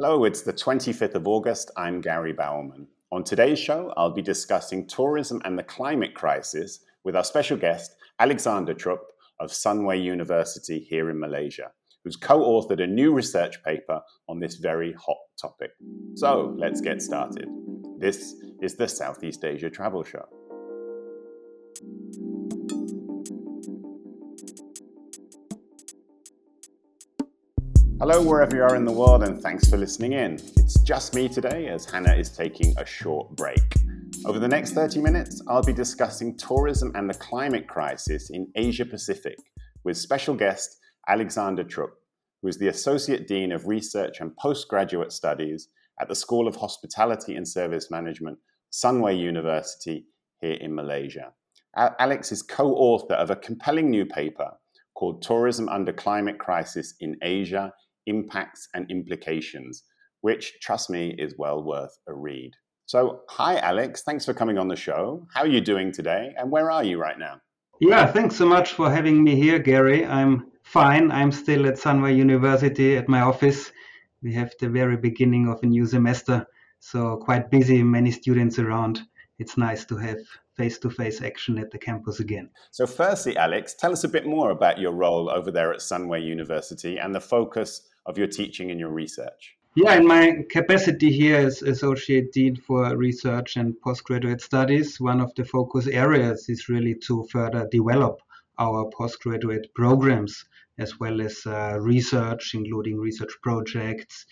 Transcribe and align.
Hello, 0.00 0.22
it's 0.22 0.42
the 0.42 0.52
25th 0.52 1.16
of 1.16 1.26
August. 1.26 1.72
I'm 1.76 2.00
Gary 2.00 2.32
Bowerman. 2.32 2.86
On 3.10 3.24
today's 3.24 3.58
show, 3.58 3.92
I'll 3.96 4.14
be 4.14 4.22
discussing 4.22 4.86
tourism 4.86 5.42
and 5.44 5.58
the 5.58 5.64
climate 5.64 6.14
crisis 6.14 6.84
with 7.02 7.16
our 7.16 7.24
special 7.24 7.56
guest, 7.56 7.96
Alexander 8.20 8.74
Trupp 8.74 9.02
of 9.40 9.50
Sunway 9.50 10.00
University 10.00 10.78
here 10.78 11.10
in 11.10 11.18
Malaysia, 11.18 11.72
who's 12.04 12.14
co 12.14 12.38
authored 12.38 12.80
a 12.80 12.86
new 12.86 13.12
research 13.12 13.60
paper 13.64 14.00
on 14.28 14.38
this 14.38 14.54
very 14.54 14.92
hot 14.92 15.18
topic. 15.36 15.72
So 16.14 16.54
let's 16.56 16.80
get 16.80 17.02
started. 17.02 17.48
This 17.98 18.36
is 18.62 18.76
the 18.76 18.86
Southeast 18.86 19.44
Asia 19.44 19.68
Travel 19.68 20.04
Show. 20.04 20.47
Hello, 28.00 28.22
wherever 28.22 28.54
you 28.54 28.62
are 28.62 28.76
in 28.76 28.84
the 28.84 28.92
world, 28.92 29.24
and 29.24 29.42
thanks 29.42 29.68
for 29.68 29.76
listening 29.76 30.12
in. 30.12 30.34
It's 30.56 30.78
just 30.82 31.16
me 31.16 31.28
today 31.28 31.66
as 31.66 31.84
Hannah 31.84 32.14
is 32.14 32.30
taking 32.30 32.72
a 32.78 32.86
short 32.86 33.34
break. 33.34 33.74
Over 34.24 34.38
the 34.38 34.46
next 34.46 34.70
30 34.70 35.00
minutes, 35.00 35.42
I'll 35.48 35.64
be 35.64 35.72
discussing 35.72 36.36
tourism 36.36 36.92
and 36.94 37.10
the 37.10 37.18
climate 37.18 37.66
crisis 37.66 38.30
in 38.30 38.52
Asia 38.54 38.84
Pacific 38.84 39.36
with 39.82 39.96
special 39.96 40.36
guest 40.36 40.78
Alexander 41.08 41.64
Trupp, 41.64 41.90
who 42.40 42.46
is 42.46 42.56
the 42.56 42.68
Associate 42.68 43.26
Dean 43.26 43.50
of 43.50 43.66
Research 43.66 44.20
and 44.20 44.36
Postgraduate 44.36 45.10
Studies 45.10 45.68
at 46.00 46.08
the 46.08 46.14
School 46.14 46.46
of 46.46 46.54
Hospitality 46.54 47.34
and 47.34 47.48
Service 47.48 47.90
Management, 47.90 48.38
Sunway 48.70 49.18
University 49.18 50.06
here 50.40 50.54
in 50.60 50.72
Malaysia. 50.72 51.32
Alex 51.76 52.30
is 52.30 52.42
co 52.42 52.74
author 52.76 53.14
of 53.14 53.30
a 53.30 53.36
compelling 53.36 53.90
new 53.90 54.06
paper 54.06 54.52
called 54.94 55.20
Tourism 55.20 55.68
Under 55.68 55.92
Climate 55.92 56.38
Crisis 56.38 56.94
in 57.00 57.16
Asia 57.22 57.72
impacts 58.08 58.68
and 58.74 58.90
implications, 58.90 59.84
which, 60.22 60.54
trust 60.60 60.90
me, 60.90 61.14
is 61.18 61.34
well 61.38 61.62
worth 61.62 61.96
a 62.08 62.14
read. 62.14 62.52
So, 62.86 63.20
hi, 63.28 63.58
Alex. 63.58 64.02
Thanks 64.02 64.24
for 64.24 64.34
coming 64.34 64.58
on 64.58 64.68
the 64.68 64.76
show. 64.76 65.26
How 65.34 65.42
are 65.42 65.46
you 65.46 65.60
doing 65.60 65.92
today? 65.92 66.32
And 66.36 66.50
where 66.50 66.70
are 66.70 66.82
you 66.82 66.98
right 66.98 67.18
now? 67.18 67.40
Yeah, 67.80 68.06
thanks 68.06 68.34
so 68.34 68.46
much 68.46 68.72
for 68.72 68.90
having 68.90 69.22
me 69.22 69.36
here, 69.36 69.58
Gary. 69.58 70.04
I'm 70.04 70.50
fine. 70.64 71.12
I'm 71.12 71.30
still 71.30 71.66
at 71.66 71.74
Sunway 71.74 72.16
University 72.16 72.96
at 72.96 73.08
my 73.08 73.20
office. 73.20 73.70
We 74.22 74.32
have 74.34 74.52
the 74.58 74.68
very 74.68 74.96
beginning 74.96 75.48
of 75.48 75.62
a 75.62 75.66
new 75.66 75.86
semester, 75.86 76.46
so 76.80 77.18
quite 77.18 77.50
busy, 77.50 77.82
many 77.84 78.10
students 78.10 78.58
around. 78.58 79.02
It's 79.38 79.56
nice 79.56 79.84
to 79.86 79.96
have 79.96 80.18
face 80.56 80.78
to 80.80 80.90
face 80.90 81.22
action 81.22 81.58
at 81.58 81.70
the 81.70 81.78
campus 81.78 82.20
again. 82.20 82.50
So, 82.72 82.86
firstly, 82.86 83.36
Alex, 83.36 83.74
tell 83.74 83.92
us 83.92 84.04
a 84.04 84.08
bit 84.08 84.26
more 84.26 84.50
about 84.50 84.78
your 84.78 84.92
role 84.92 85.30
over 85.30 85.50
there 85.50 85.72
at 85.72 85.80
Sunway 85.80 86.24
University 86.24 86.98
and 86.98 87.14
the 87.14 87.20
focus 87.20 87.88
of 88.06 88.18
your 88.18 88.26
teaching 88.26 88.70
and 88.70 88.80
your 88.80 88.90
research? 88.90 89.56
Yeah, 89.76 89.94
in 89.94 90.06
my 90.06 90.44
capacity 90.50 91.12
here 91.12 91.36
as 91.36 91.62
Associate 91.62 92.32
Dean 92.32 92.56
for 92.56 92.96
Research 92.96 93.56
and 93.56 93.80
Postgraduate 93.80 94.40
Studies, 94.40 94.98
one 94.98 95.20
of 95.20 95.32
the 95.36 95.44
focus 95.44 95.86
areas 95.86 96.48
is 96.48 96.68
really 96.68 96.96
to 97.06 97.24
further 97.30 97.68
develop 97.70 98.20
our 98.58 98.90
postgraduate 98.90 99.72
programs 99.74 100.44
as 100.78 100.98
well 100.98 101.20
as 101.20 101.46
uh, 101.46 101.76
research, 101.80 102.54
including 102.54 102.98
research 102.98 103.32
projects, 103.42 104.26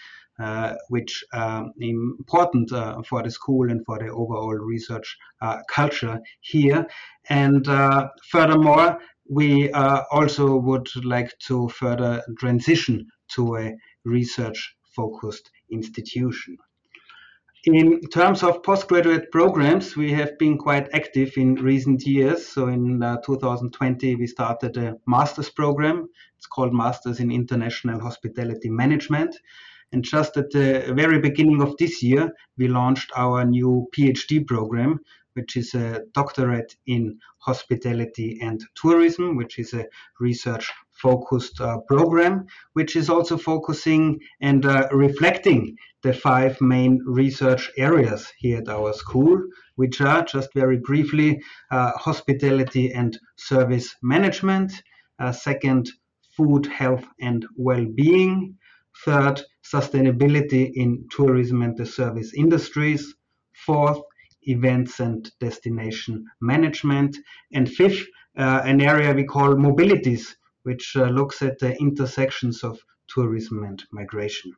which 0.88 1.24
are 1.32 1.60
um, 1.60 1.72
important 1.80 2.72
uh, 2.72 3.00
for 3.02 3.22
the 3.22 3.30
school 3.30 3.70
and 3.70 3.84
for 3.84 3.98
the 3.98 4.08
overall 4.08 4.54
research 4.54 5.16
uh, 5.40 5.58
culture 5.72 6.20
here. 6.40 6.86
And 7.28 7.66
uh, 7.68 8.08
furthermore, 8.30 8.98
we 9.28 9.70
uh, 9.72 10.02
also 10.10 10.56
would 10.56 10.88
like 11.04 11.36
to 11.46 11.68
further 11.68 12.22
transition 12.38 13.06
to 13.34 13.56
a 13.56 13.74
research 14.04 14.76
focused 14.94 15.50
institution. 15.70 16.56
In 17.64 18.00
terms 18.12 18.44
of 18.44 18.62
postgraduate 18.62 19.32
programs, 19.32 19.96
we 19.96 20.12
have 20.12 20.38
been 20.38 20.56
quite 20.56 20.88
active 20.94 21.32
in 21.36 21.56
recent 21.56 22.06
years. 22.06 22.46
So 22.46 22.68
in 22.68 23.02
uh, 23.02 23.16
2020, 23.22 24.14
we 24.14 24.26
started 24.28 24.76
a 24.76 24.96
master's 25.08 25.50
program. 25.50 26.08
It's 26.36 26.46
called 26.46 26.72
Masters 26.72 27.18
in 27.18 27.32
International 27.32 27.98
Hospitality 27.98 28.70
Management. 28.70 29.36
And 29.92 30.04
just 30.04 30.36
at 30.36 30.50
the 30.50 30.92
very 30.94 31.20
beginning 31.20 31.62
of 31.62 31.76
this 31.78 32.02
year, 32.02 32.32
we 32.58 32.68
launched 32.68 33.12
our 33.16 33.44
new 33.44 33.88
PhD 33.96 34.46
program, 34.46 35.00
which 35.34 35.56
is 35.56 35.74
a 35.74 36.02
doctorate 36.14 36.74
in 36.86 37.18
hospitality 37.38 38.38
and 38.42 38.60
tourism, 38.74 39.36
which 39.36 39.58
is 39.58 39.74
a 39.74 39.86
research 40.18 40.72
focused 40.92 41.60
uh, 41.60 41.78
program, 41.86 42.46
which 42.72 42.96
is 42.96 43.10
also 43.10 43.36
focusing 43.36 44.18
and 44.40 44.64
uh, 44.64 44.88
reflecting 44.90 45.76
the 46.02 46.12
five 46.12 46.58
main 46.60 47.00
research 47.04 47.70
areas 47.76 48.32
here 48.38 48.58
at 48.58 48.68
our 48.68 48.92
school, 48.92 49.40
which 49.76 50.00
are 50.00 50.22
just 50.24 50.52
very 50.54 50.78
briefly 50.78 51.40
uh, 51.70 51.92
hospitality 51.92 52.92
and 52.92 53.18
service 53.36 53.94
management, 54.02 54.72
uh, 55.18 55.32
second, 55.32 55.90
food, 56.36 56.66
health, 56.66 57.04
and 57.20 57.46
well 57.56 57.86
being, 57.94 58.56
third, 59.04 59.42
sustainability 59.72 60.70
in 60.74 61.06
tourism 61.10 61.62
and 61.62 61.76
the 61.76 61.86
service 61.86 62.32
industries, 62.34 63.14
fourth, 63.52 64.00
events 64.42 65.00
and 65.00 65.30
destination 65.40 66.24
management. 66.40 67.16
And 67.52 67.68
fifth, 67.68 68.06
uh, 68.38 68.62
an 68.64 68.80
area 68.80 69.12
we 69.12 69.24
call 69.24 69.54
mobilities, 69.54 70.34
which 70.62 70.94
uh, 70.96 71.04
looks 71.04 71.42
at 71.42 71.58
the 71.58 71.76
intersections 71.80 72.62
of 72.62 72.78
tourism 73.08 73.64
and 73.64 73.82
migration. 73.92 74.52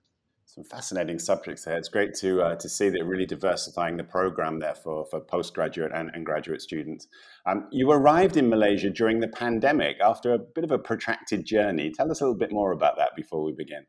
Some 0.44 0.64
fascinating 0.64 1.18
subjects 1.18 1.64
there. 1.64 1.76
It's 1.76 1.90
great 1.90 2.14
to 2.14 2.42
uh, 2.42 2.54
to 2.56 2.68
see 2.68 2.88
that 2.88 3.04
really 3.04 3.26
diversifying 3.26 3.98
the 3.98 4.04
program 4.04 4.58
there 4.58 4.74
for, 4.74 5.04
for 5.10 5.20
postgraduate 5.20 5.92
and, 5.94 6.10
and 6.14 6.24
graduate 6.24 6.62
students. 6.62 7.06
Um, 7.46 7.68
you 7.70 7.90
arrived 7.90 8.36
in 8.36 8.48
Malaysia 8.48 8.90
during 8.90 9.20
the 9.20 9.28
pandemic 9.28 9.98
after 10.00 10.32
a 10.32 10.38
bit 10.38 10.64
of 10.64 10.70
a 10.70 10.78
protracted 10.78 11.44
journey. 11.44 11.92
Tell 11.92 12.10
us 12.10 12.20
a 12.20 12.24
little 12.24 12.38
bit 12.38 12.50
more 12.50 12.72
about 12.72 12.96
that 12.96 13.10
before 13.14 13.44
we 13.44 13.52
begin. 13.52 13.84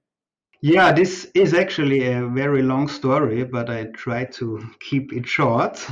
Yeah, 0.62 0.92
this 0.92 1.25
is 1.34 1.53
actually 1.53 2.12
a 2.12 2.28
very 2.28 2.62
long 2.62 2.90
story, 2.90 3.46
but 3.46 3.70
I 3.70 3.86
try 3.86 4.25
to 4.25 4.62
keep 4.81 5.14
it 5.14 5.25
short. 5.25 5.86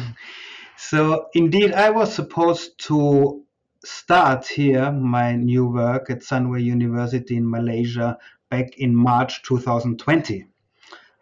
So, 0.75 1.27
indeed, 1.33 1.71
I 1.73 1.89
was 1.89 2.13
supposed 2.13 2.77
to 2.87 3.43
start 3.85 4.45
here 4.45 4.91
my 4.91 5.37
new 5.37 5.67
work 5.67 6.09
at 6.09 6.19
Sunway 6.19 6.61
University 6.63 7.37
in 7.37 7.49
Malaysia 7.49 8.17
back 8.49 8.77
in 8.77 8.93
March 8.93 9.41
2020. 9.43 10.45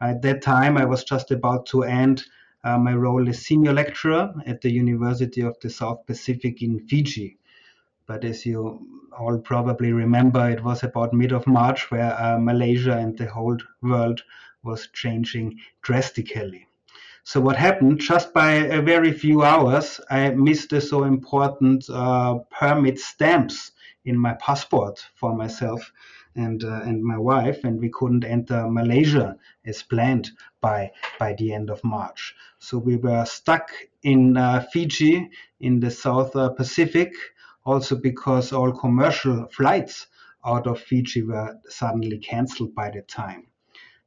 At 0.02 0.24
that 0.24 0.42
time, 0.42 0.76
I 0.76 0.86
was 0.86 1.04
just 1.04 1.30
about 1.30 1.68
to 1.68 1.84
end 1.84 2.26
uh, 2.64 2.80
my 2.80 2.96
role 2.96 3.30
as 3.30 3.46
senior 3.46 3.74
lecturer 3.74 4.34
at 4.48 4.62
the 4.62 4.72
University 4.72 5.42
of 5.42 5.56
the 5.62 5.70
South 5.70 6.06
Pacific 6.08 6.64
in 6.64 6.80
Fiji. 6.88 7.38
But 8.08 8.24
as 8.24 8.46
you 8.46 8.88
all 9.18 9.38
probably 9.40 9.92
remember, 9.92 10.50
it 10.50 10.64
was 10.64 10.84
about 10.84 11.14
mid 11.14 11.32
of 11.32 11.48
March 11.48 11.90
where 11.90 12.14
uh, 12.22 12.38
Malaysia 12.38 12.98
and 12.98 13.18
the 13.18 13.28
whole 13.28 13.58
world 13.82 14.22
was 14.64 14.90
changing 14.94 15.60
drastically. 15.82 16.68
So 17.24 17.42
what 17.42 17.56
happened? 17.56 18.00
Just 18.00 18.34
by 18.34 18.52
a 18.52 18.82
very 18.82 19.12
few 19.12 19.42
hours, 19.42 20.00
I 20.12 20.30
missed 20.30 20.70
the 20.70 20.82
so 20.82 21.06
important 21.06 21.90
uh, 21.90 22.36
permit 22.52 23.00
stamps 23.00 23.72
in 24.06 24.16
my 24.18 24.34
passport 24.36 25.04
for 25.16 25.36
myself 25.36 25.92
and 26.36 26.64
uh, 26.64 26.82
and 26.84 27.04
my 27.04 27.18
wife, 27.18 27.64
and 27.64 27.80
we 27.80 27.90
couldn't 27.90 28.26
enter 28.26 28.70
Malaysia 28.70 29.38
as 29.66 29.82
planned 29.82 30.30
by 30.62 30.92
by 31.18 31.34
the 31.34 31.54
end 31.54 31.70
of 31.70 31.84
March. 31.84 32.36
So 32.60 32.78
we 32.78 32.98
were 32.98 33.26
stuck 33.26 33.72
in 34.04 34.38
uh, 34.38 34.66
Fiji 34.72 35.30
in 35.60 35.80
the 35.80 35.90
South 35.90 36.36
uh, 36.36 36.50
Pacific 36.50 37.14
also 37.66 37.96
because 37.96 38.53
all 38.53 38.72
commercial 38.72 39.48
flights 39.48 40.08
out 40.46 40.68
of 40.68 40.80
Fiji 40.80 41.24
were 41.24 41.58
suddenly 41.68 42.20
cancelled 42.20 42.76
by 42.76 42.92
the 42.92 43.02
time. 43.02 43.48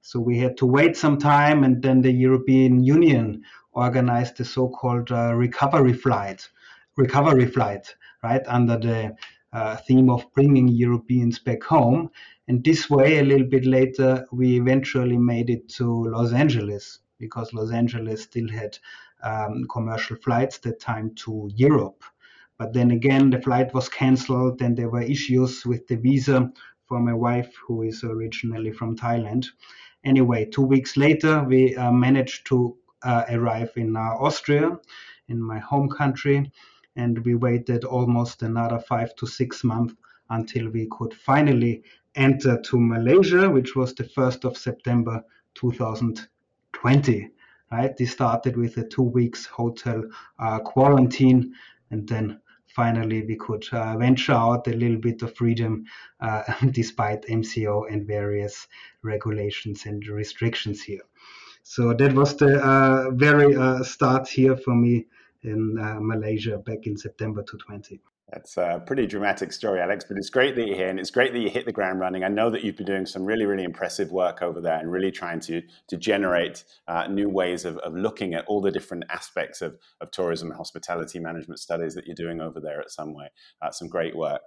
So 0.01 0.21
we 0.21 0.39
had 0.39 0.57
to 0.59 0.67
wait 0.67 0.97
some 0.97 1.19
time, 1.19 1.65
and 1.65 1.83
then 1.83 2.01
the 2.01 2.13
European 2.13 2.83
Union 2.83 3.43
organized 3.73 4.37
the 4.37 4.45
so-called 4.45 5.11
uh, 5.11 5.35
recovery 5.35 5.93
flight, 5.93 6.49
recovery 6.97 7.47
flight, 7.47 7.95
right 8.23 8.43
under 8.47 8.79
the 8.79 9.17
uh, 9.53 9.77
theme 9.77 10.09
of 10.09 10.33
bringing 10.35 10.69
Europeans 10.69 11.39
back 11.39 11.63
home. 11.63 12.11
And 12.47 12.65
this 12.65 12.89
way, 12.89 13.19
a 13.19 13.25
little 13.25 13.47
bit 13.47 13.67
later, 13.67 14.27
we 14.33 14.59
eventually 14.59 15.19
made 15.19 15.51
it 15.51 15.69
to 15.71 16.05
Los 16.05 16.33
Angeles 16.33 17.01
because 17.19 17.53
Los 17.53 17.73
Angeles 17.73 18.23
still 18.23 18.49
had 18.49 18.79
um, 19.23 19.67
commercial 19.71 20.17
flights 20.17 20.59
that 20.59 20.81
time 20.81 21.15
to 21.17 21.51
Europe. 21.55 22.03
But 22.59 22.73
then 22.73 22.91
again, 22.91 23.31
the 23.31 23.41
flight 23.41 23.73
was 23.73 23.89
cancelled, 23.89 24.61
and 24.63 24.77
there 24.77 24.91
were 24.91 25.03
issues 25.03 25.65
with 25.65 25.87
the 25.87 25.97
visa 25.97 26.53
for 26.87 26.99
my 26.99 27.15
wife, 27.15 27.55
who 27.67 27.83
is 27.83 28.03
originally 28.03 28.73
from 28.73 28.97
Thailand. 28.97 29.47
Anyway, 30.05 30.45
two 30.45 30.63
weeks 30.63 30.97
later, 30.97 31.45
we 31.45 31.77
uh, 31.77 31.93
managed 31.93 32.47
to 32.47 32.77
uh, 33.03 33.25
arrive 33.31 33.71
in 33.77 33.97
uh, 33.97 34.01
Austria, 34.01 34.77
in 35.29 35.41
my 35.41 35.59
home 35.61 35.89
country, 35.89 36.51
and 36.97 37.25
we 37.25 37.37
waited 37.37 37.85
almost 37.85 38.43
another 38.43 38.81
five 38.81 39.15
to 39.17 39.27
six 39.27 39.63
months 39.63 39.95
until 40.31 40.69
we 40.71 40.89
could 40.91 41.15
finally 41.15 41.83
enter 42.17 42.61
to 42.63 42.81
Malaysia, 42.81 43.49
which 43.49 43.77
was 43.77 43.95
the 43.95 44.05
1st 44.05 44.45
of 44.45 44.57
September 44.57 45.23
2020. 45.55 47.31
Right, 47.71 47.97
this 47.97 48.13
started 48.13 48.57
with 48.57 48.79
a 48.79 48.89
two 48.89 49.03
weeks 49.03 49.45
hotel 49.47 50.03
uh, 50.39 50.59
quarantine, 50.61 51.53
and 51.91 52.09
then 52.09 52.41
finally 52.79 53.25
we 53.27 53.35
could 53.35 53.65
uh, 53.73 53.97
venture 53.97 54.39
out 54.47 54.69
a 54.69 54.77
little 54.83 55.01
bit 55.09 55.21
of 55.23 55.35
freedom 55.35 55.85
uh, 56.21 56.45
despite 56.71 57.23
MCO 57.23 57.93
and 57.93 58.07
various 58.07 58.69
regulations 59.03 59.85
and 59.87 60.07
restrictions 60.07 60.81
here. 60.81 61.07
So 61.65 61.93
that 61.95 62.13
was 62.13 62.37
the 62.37 62.53
uh, 62.65 63.11
very 63.11 63.57
uh, 63.57 63.83
start 63.83 64.29
here 64.29 64.57
for 64.57 64.77
me 64.77 65.07
in 65.43 65.77
uh, 65.77 65.99
Malaysia 66.01 66.59
back 66.59 66.87
in 66.87 66.97
September 66.97 67.43
2020. 67.43 68.18
That's 68.31 68.59
a 68.59 68.83
pretty 68.87 69.07
dramatic 69.07 69.55
story, 69.55 69.81
Alex, 69.81 70.05
but 70.07 70.19
it's 70.19 70.29
great 70.29 70.55
that 70.57 70.67
you're 70.67 70.77
here 70.77 70.89
and 70.89 71.01
it's 71.01 71.11
great 71.11 71.33
that 71.33 71.39
you 71.39 71.49
hit 71.49 71.65
the 71.65 71.73
ground 71.73 71.99
running. 71.99 72.25
I 72.25 72.29
know 72.29 72.51
that 72.51 72.63
you've 72.63 72.77
been 72.77 72.85
doing 72.85 73.07
some 73.07 73.25
really, 73.25 73.47
really 73.47 73.65
impressive 73.65 74.13
work 74.13 74.43
over 74.43 74.61
there 74.61 74.79
and 74.79 74.93
really 74.93 75.11
trying 75.11 75.41
to, 75.41 75.63
to 75.89 75.97
generate 75.97 76.65
uh, 76.89 77.07
new 77.07 77.31
ways 77.31 77.65
of, 77.65 77.79
of 77.79 77.95
looking 77.95 78.35
at 78.35 78.45
all 78.47 78.61
the 78.61 78.71
different 78.71 79.05
aspects 79.09 79.63
of, 79.63 79.79
of 80.03 80.11
tourism 80.11 80.49
and 80.49 80.59
hospitality 80.59 81.19
management 81.19 81.59
studies 81.59 81.95
that 81.95 82.07
you're 82.07 82.15
doing 82.15 82.43
over 82.43 82.61
there 82.61 82.79
at 82.79 82.89
Sunway. 82.89 83.29
Uh, 83.63 83.71
some 83.71 83.89
great 83.89 84.15
work. 84.15 84.43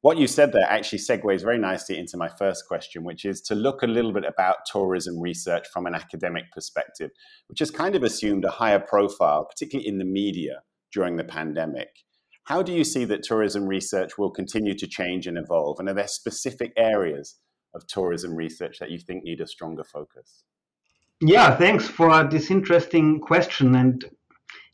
What 0.00 0.18
you 0.18 0.26
said 0.26 0.52
there 0.52 0.66
actually 0.68 0.98
segues 0.98 1.44
very 1.44 1.58
nicely 1.58 1.96
into 1.96 2.16
my 2.16 2.28
first 2.28 2.66
question, 2.66 3.04
which 3.04 3.24
is 3.24 3.40
to 3.42 3.54
look 3.54 3.84
a 3.84 3.86
little 3.86 4.12
bit 4.12 4.24
about 4.24 4.66
tourism 4.66 5.20
research 5.20 5.68
from 5.72 5.86
an 5.86 5.94
academic 5.94 6.50
perspective, 6.50 7.12
which 7.46 7.60
has 7.60 7.70
kind 7.70 7.94
of 7.94 8.02
assumed 8.02 8.44
a 8.44 8.50
higher 8.50 8.80
profile, 8.80 9.44
particularly 9.44 9.86
in 9.86 9.98
the 9.98 10.04
media 10.04 10.62
during 10.92 11.14
the 11.14 11.24
pandemic. 11.24 12.02
How 12.44 12.62
do 12.62 12.72
you 12.72 12.84
see 12.84 13.04
that 13.04 13.22
tourism 13.22 13.66
research 13.66 14.18
will 14.18 14.30
continue 14.30 14.74
to 14.74 14.86
change 14.86 15.26
and 15.26 15.38
evolve? 15.38 15.78
And 15.78 15.88
are 15.88 15.94
there 15.94 16.08
specific 16.08 16.72
areas 16.76 17.36
of 17.74 17.86
tourism 17.86 18.34
research 18.34 18.78
that 18.80 18.90
you 18.90 18.98
think 18.98 19.24
need 19.24 19.40
a 19.40 19.46
stronger 19.46 19.84
focus? 19.84 20.42
Yeah, 21.20 21.56
thanks 21.56 21.86
for 21.86 22.24
this 22.24 22.50
interesting 22.50 23.20
question. 23.20 23.76
And 23.76 24.04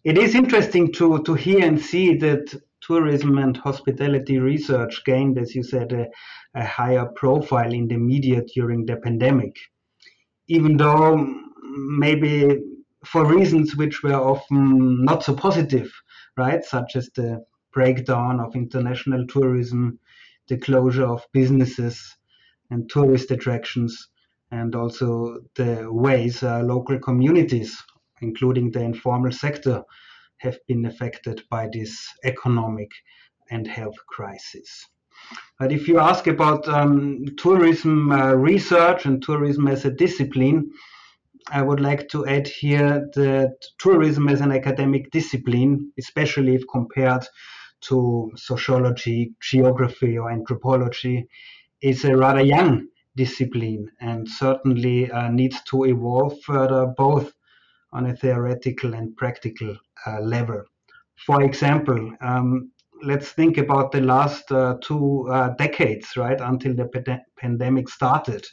it 0.03 0.17
is 0.17 0.35
interesting 0.35 0.93
to, 0.95 1.23
to 1.25 1.35
hear 1.35 1.65
and 1.65 1.79
see 1.79 2.17
that 2.17 2.59
tourism 2.81 3.37
and 3.37 3.57
hospitality 3.57 4.39
research 4.39 5.05
gained, 5.05 5.39
as 5.39 5.55
you 5.55 5.63
said, 5.63 5.93
a, 5.93 6.07
a 6.55 6.65
higher 6.65 7.05
profile 7.17 7.73
in 7.73 7.87
the 7.87 7.99
media 7.99 8.43
during 8.55 8.87
the 8.87 8.97
pandemic. 8.97 9.55
Even 10.47 10.79
though 10.79 11.17
maybe 11.99 12.59
for 13.05 13.27
reasons 13.27 13.77
which 13.77 14.03
were 14.03 14.15
often 14.15 15.05
not 15.05 15.23
so 15.23 15.35
positive, 15.35 15.93
right? 16.37 16.65
Such 16.65 16.97
as 16.97 17.11
the 17.15 17.45
breakdown 17.79 18.41
of 18.41 18.57
international 18.57 19.25
tourism, 19.29 20.01
the 20.49 20.59
closure 20.59 21.07
of 21.15 21.27
businesses 21.33 21.97
and 22.71 22.91
tourist 22.91 23.31
attractions, 23.31 23.93
and 24.51 24.75
also 24.75 25.39
the 25.55 25.73
ways 26.07 26.43
uh, 26.43 26.61
local 26.75 26.99
communities, 26.99 27.71
including 28.21 28.71
the 28.73 28.83
informal 28.93 29.31
sector, 29.31 29.77
have 30.39 30.59
been 30.67 30.87
affected 30.87 31.43
by 31.51 31.69
this 31.73 31.93
economic 32.25 32.91
and 33.51 33.67
health 33.67 34.01
crisis. 34.15 34.69
But 35.61 35.73
if 35.73 35.87
you 35.89 36.01
ask 36.01 36.27
about 36.27 36.67
um, 36.69 37.25
tourism 37.37 38.11
uh, 38.11 38.33
research 38.51 39.07
and 39.07 39.23
tourism 39.23 39.69
as 39.69 39.85
a 39.85 39.97
discipline, 40.05 40.71
I 41.59 41.63
would 41.63 41.81
like 41.81 42.09
to 42.09 42.27
add 42.27 42.47
here 42.49 43.09
that 43.15 43.55
tourism 43.79 44.29
as 44.29 44.41
an 44.41 44.53
academic 44.53 45.11
discipline, 45.11 45.93
especially 45.99 46.55
if 46.55 46.63
compared 46.77 47.25
to 47.83 48.31
sociology, 48.37 49.33
geography, 49.41 50.19
or 50.19 50.31
anthropology, 50.31 51.29
is 51.81 52.05
a 52.05 52.17
rather 52.17 52.43
young 52.43 52.89
discipline 53.17 53.91
and 54.01 54.29
certainly 54.29 55.11
uh, 55.11 55.29
needs 55.29 55.63
to 55.65 55.85
evolve 55.85 56.41
further 56.43 56.87
both 56.97 57.33
on 57.93 58.07
a 58.07 58.17
theoretical 58.17 58.95
and 58.95 59.17
practical 59.17 59.77
uh, 60.07 60.21
level. 60.21 60.63
For 61.27 61.43
example, 61.43 62.13
um, 62.21 62.71
let's 63.03 63.31
think 63.33 63.59
about 63.59 63.93
the 63.93 64.01
last 64.01 64.51
uh, 64.53 64.77
two 64.83 65.29
uh, 65.31 65.51
decades, 65.51 66.17
right, 66.17 66.41
until 66.41 66.75
the 66.75 66.87
pand- 66.87 67.23
pandemic 67.37 67.89
started. 67.89 68.45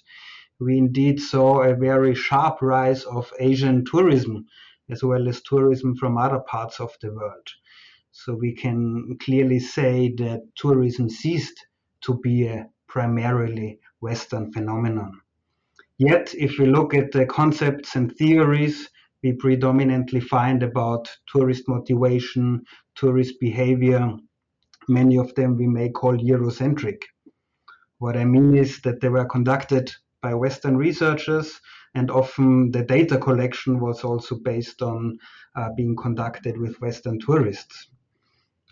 We 0.59 0.77
indeed 0.77 1.19
saw 1.19 1.61
a 1.63 1.75
very 1.75 2.15
sharp 2.15 2.61
rise 2.61 3.03
of 3.03 3.31
Asian 3.39 3.83
tourism 3.85 4.45
as 4.89 5.03
well 5.03 5.27
as 5.27 5.41
tourism 5.41 5.95
from 5.95 6.17
other 6.17 6.39
parts 6.39 6.79
of 6.79 6.91
the 7.01 7.11
world. 7.11 7.47
So 8.17 8.33
we 8.33 8.53
can 8.53 9.17
clearly 9.19 9.59
say 9.59 10.07
that 10.17 10.47
tourism 10.55 11.09
ceased 11.09 11.67
to 12.05 12.17
be 12.17 12.47
a 12.47 12.69
primarily 12.87 13.81
Western 13.99 14.53
phenomenon. 14.53 15.21
Yet, 15.97 16.33
if 16.33 16.57
we 16.57 16.65
look 16.65 16.93
at 16.93 17.11
the 17.11 17.25
concepts 17.25 17.95
and 17.95 18.15
theories 18.15 18.89
we 19.21 19.33
predominantly 19.33 20.21
find 20.21 20.63
about 20.63 21.09
tourist 21.27 21.67
motivation, 21.67 22.63
tourist 22.95 23.35
behavior, 23.41 24.17
many 24.87 25.17
of 25.17 25.35
them 25.35 25.57
we 25.57 25.67
may 25.67 25.89
call 25.89 26.17
Eurocentric. 26.17 27.01
What 27.99 28.15
I 28.15 28.23
mean 28.23 28.55
is 28.55 28.79
that 28.81 29.01
they 29.01 29.09
were 29.09 29.25
conducted 29.25 29.91
by 30.21 30.33
Western 30.33 30.77
researchers, 30.77 31.59
and 31.93 32.09
often 32.09 32.71
the 32.71 32.83
data 32.83 33.17
collection 33.17 33.79
was 33.81 34.05
also 34.05 34.37
based 34.39 34.81
on 34.81 35.19
uh, 35.55 35.69
being 35.75 35.97
conducted 35.97 36.57
with 36.57 36.79
Western 36.79 37.19
tourists 37.19 37.89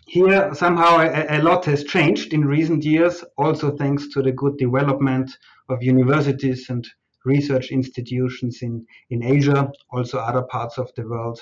here 0.06 0.52
somehow 0.54 0.98
a, 0.98 1.38
a, 1.38 1.42
lot 1.42 1.64
has 1.64 1.84
changed 1.84 2.32
in 2.32 2.44
recent 2.44 2.84
years, 2.84 3.24
also 3.36 3.76
thanks 3.76 4.08
to 4.08 4.22
the 4.22 4.32
good 4.32 4.56
development 4.58 5.36
of 5.68 5.82
universities 5.82 6.68
and 6.68 6.86
research 7.24 7.70
institutions 7.70 8.60
in, 8.62 8.86
in 9.10 9.22
Asia, 9.22 9.70
also 9.90 10.18
other 10.18 10.42
parts 10.42 10.78
of 10.78 10.90
the 10.94 11.06
world. 11.08 11.40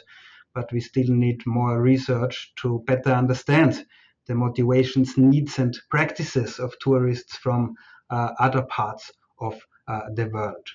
But 0.54 0.70
we 0.72 0.80
still 0.80 1.08
need 1.08 1.44
more 1.46 1.80
research 1.80 2.52
to 2.56 2.84
better 2.86 3.10
understand 3.10 3.84
the 4.26 4.34
motivations, 4.34 5.16
needs, 5.16 5.58
and 5.58 5.76
practices 5.90 6.58
of 6.58 6.78
tourists 6.78 7.36
from 7.36 7.74
uh, 8.10 8.30
other 8.38 8.62
parts 8.62 9.10
of 9.40 9.60
uh, 9.88 10.02
the 10.14 10.26
world. 10.26 10.66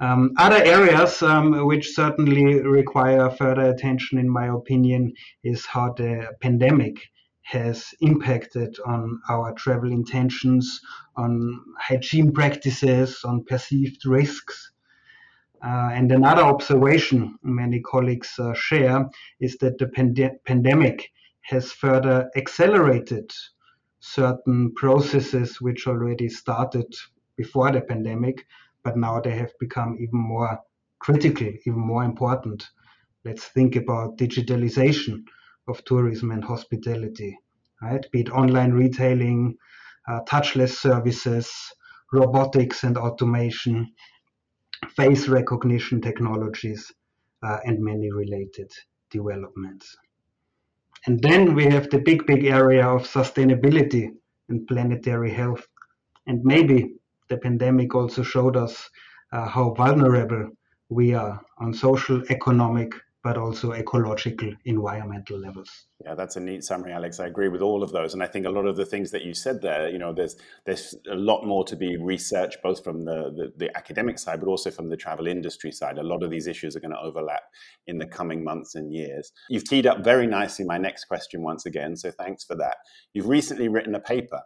Um, 0.00 0.32
other 0.38 0.62
areas 0.62 1.22
um, 1.22 1.66
which 1.66 1.94
certainly 1.94 2.60
require 2.60 3.30
further 3.30 3.70
attention, 3.70 4.18
in 4.18 4.28
my 4.28 4.48
opinion, 4.48 5.14
is 5.42 5.64
how 5.66 5.92
the 5.92 6.30
pandemic 6.40 6.96
has 7.44 7.94
impacted 8.00 8.76
on 8.86 9.20
our 9.28 9.52
travel 9.52 9.92
intentions, 9.92 10.80
on 11.16 11.60
hygiene 11.78 12.32
practices, 12.32 13.22
on 13.22 13.44
perceived 13.44 14.04
risks. 14.06 14.72
Uh, 15.62 15.90
and 15.92 16.10
another 16.10 16.42
observation 16.42 17.38
many 17.42 17.80
colleagues 17.80 18.38
uh, 18.38 18.52
share 18.54 19.08
is 19.40 19.56
that 19.58 19.78
the 19.78 19.86
pand- 19.88 20.38
pandemic 20.46 21.10
has 21.42 21.70
further 21.72 22.30
accelerated 22.36 23.30
certain 24.00 24.72
processes 24.74 25.60
which 25.60 25.86
already 25.86 26.28
started 26.28 26.86
before 27.36 27.70
the 27.70 27.80
pandemic, 27.80 28.46
but 28.82 28.96
now 28.96 29.20
they 29.20 29.34
have 29.34 29.52
become 29.58 29.96
even 30.00 30.18
more 30.18 30.58
critical, 30.98 31.48
even 31.66 31.80
more 31.80 32.04
important. 32.04 32.66
Let's 33.24 33.44
think 33.44 33.76
about 33.76 34.16
digitalization 34.18 35.24
of 35.68 35.84
tourism 35.84 36.30
and 36.30 36.44
hospitality, 36.44 37.36
right? 37.82 38.04
Be 38.12 38.20
it 38.20 38.30
online 38.30 38.72
retailing, 38.72 39.56
uh, 40.08 40.20
touchless 40.28 40.76
services, 40.76 41.50
robotics 42.12 42.84
and 42.84 42.96
automation, 42.96 43.92
face 44.96 45.28
recognition 45.28 46.00
technologies, 46.00 46.92
uh, 47.42 47.58
and 47.64 47.78
many 47.80 48.10
related 48.10 48.70
developments. 49.10 49.96
And 51.06 51.20
then 51.20 51.54
we 51.54 51.64
have 51.64 51.90
the 51.90 51.98
big, 51.98 52.26
big 52.26 52.44
area 52.44 52.86
of 52.86 53.02
sustainability 53.02 54.08
and 54.48 54.66
planetary 54.66 55.30
health. 55.30 55.66
And 56.26 56.42
maybe 56.42 56.94
the 57.28 57.36
pandemic 57.36 57.94
also 57.94 58.22
showed 58.22 58.56
us 58.56 58.88
uh, 59.32 59.46
how 59.46 59.74
vulnerable 59.74 60.48
we 60.88 61.14
are 61.14 61.40
on 61.58 61.74
social, 61.74 62.22
economic, 62.30 62.92
but 63.24 63.38
also 63.38 63.72
ecological, 63.72 64.52
environmental 64.66 65.38
levels. 65.38 65.86
Yeah, 66.04 66.14
that's 66.14 66.36
a 66.36 66.40
neat 66.40 66.62
summary, 66.62 66.92
Alex. 66.92 67.18
I 67.18 67.26
agree 67.26 67.48
with 67.48 67.62
all 67.62 67.82
of 67.82 67.90
those, 67.90 68.12
and 68.12 68.22
I 68.22 68.26
think 68.26 68.44
a 68.44 68.50
lot 68.50 68.66
of 68.66 68.76
the 68.76 68.84
things 68.84 69.10
that 69.12 69.22
you 69.22 69.32
said 69.32 69.62
there, 69.62 69.88
you 69.88 69.98
know, 69.98 70.12
there's 70.12 70.36
there's 70.66 70.94
a 71.10 71.14
lot 71.14 71.46
more 71.46 71.64
to 71.64 71.74
be 71.74 71.96
researched, 71.96 72.58
both 72.62 72.84
from 72.84 73.06
the, 73.06 73.32
the, 73.34 73.52
the 73.56 73.76
academic 73.78 74.18
side, 74.18 74.40
but 74.40 74.48
also 74.48 74.70
from 74.70 74.90
the 74.90 74.96
travel 74.96 75.26
industry 75.26 75.72
side. 75.72 75.96
A 75.96 76.02
lot 76.02 76.22
of 76.22 76.30
these 76.30 76.46
issues 76.46 76.76
are 76.76 76.80
going 76.80 76.90
to 76.90 77.00
overlap 77.00 77.44
in 77.86 77.96
the 77.96 78.06
coming 78.06 78.44
months 78.44 78.74
and 78.74 78.92
years. 78.92 79.32
You've 79.48 79.64
teed 79.64 79.86
up 79.86 80.04
very 80.04 80.26
nicely 80.26 80.66
my 80.66 80.76
next 80.76 81.06
question 81.06 81.42
once 81.42 81.64
again, 81.64 81.96
so 81.96 82.10
thanks 82.10 82.44
for 82.44 82.56
that. 82.56 82.76
You've 83.14 83.28
recently 83.28 83.68
written 83.68 83.94
a 83.94 84.00
paper, 84.00 84.42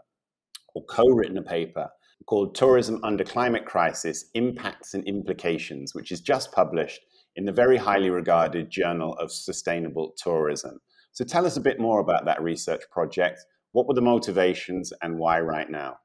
or 0.77 0.85
co-written 0.85 1.37
a 1.37 1.43
paper 1.43 1.89
called 2.27 2.55
"Tourism 2.55 3.01
Under 3.03 3.25
Climate 3.25 3.67
Crisis: 3.67 4.27
Impacts 4.35 4.95
and 4.95 5.03
Implications," 5.09 5.97
which 5.97 6.13
is 6.13 6.21
just 6.21 6.53
published 6.53 7.01
in 7.39 7.45
the 7.45 7.53
very 7.53 7.77
highly 7.77 8.11
regarded 8.11 8.69
Journal 8.69 9.15
of 9.15 9.31
Sustainable 9.31 10.13
Tourism. 10.17 10.81
So 11.13 11.25
tell 11.25 11.47
us 11.47 11.57
a 11.57 11.61
bit 11.61 11.79
more 11.79 12.01
about 12.01 12.25
that 12.25 12.43
research 12.43 12.83
project. 12.91 13.39
What 13.71 13.87
were 13.87 13.95
the 13.95 14.01
motivations 14.03 14.93
and 15.03 15.21
why 15.21 15.39
right 15.39 15.71
now? 15.71 15.99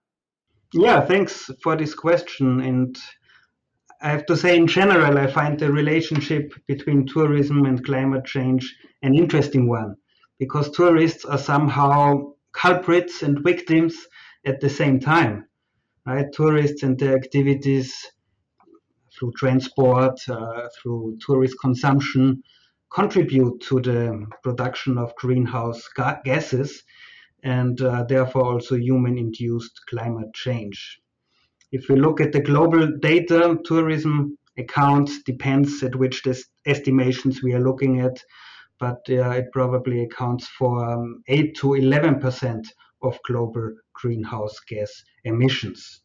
Yeah, 0.73 1.01
thanks 1.01 1.49
for 1.63 1.75
this 1.75 1.95
question. 1.95 2.61
And 2.61 2.95
I 3.99 4.11
have 4.11 4.27
to 4.27 4.37
say, 4.37 4.55
in 4.55 4.67
general, 4.67 5.17
I 5.17 5.25
find 5.25 5.59
the 5.59 5.71
relationship 5.71 6.53
between 6.67 7.07
tourism 7.07 7.65
and 7.65 7.83
climate 7.83 8.25
change 8.25 8.71
an 9.01 9.15
interesting 9.15 9.67
one 9.67 9.95
because 10.37 10.69
tourists 10.69 11.25
are 11.25 11.39
somehow 11.39 12.33
culprits 12.51 13.23
and 13.23 13.43
victims 13.43 13.95
at 14.45 14.61
the 14.61 14.69
same 14.69 14.99
time. 14.99 15.47
Right? 16.05 16.31
Tourists 16.31 16.83
and 16.83 16.99
their 16.99 17.15
activities 17.15 17.91
through 19.23 19.31
transport, 19.37 20.19
uh, 20.27 20.67
through 20.75 21.17
tourist 21.25 21.55
consumption, 21.61 22.43
contribute 22.93 23.61
to 23.61 23.79
the 23.79 24.25
production 24.43 24.97
of 24.97 25.15
greenhouse 25.15 25.87
ga- 25.95 26.19
gases 26.25 26.83
and 27.43 27.81
uh, 27.81 28.03
therefore 28.03 28.43
also 28.43 28.75
human 28.75 29.17
induced 29.17 29.79
climate 29.89 30.33
change. 30.33 30.99
If 31.71 31.87
we 31.89 31.95
look 31.95 32.19
at 32.19 32.33
the 32.33 32.41
global 32.41 32.97
data, 32.99 33.57
tourism 33.63 34.37
accounts 34.57 35.23
depends 35.23 35.81
at 35.83 35.95
which 35.95 36.23
estimations 36.65 37.41
we 37.41 37.53
are 37.53 37.63
looking 37.63 38.01
at, 38.01 38.21
but 38.79 38.99
uh, 39.09 39.29
it 39.29 39.45
probably 39.53 40.03
accounts 40.03 40.47
for 40.47 40.85
um, 40.85 41.23
8 41.27 41.55
to 41.61 41.75
11 41.75 42.19
percent 42.19 42.67
of 43.01 43.17
global 43.25 43.73
greenhouse 43.93 44.59
gas 44.67 44.91
emissions. 45.23 46.02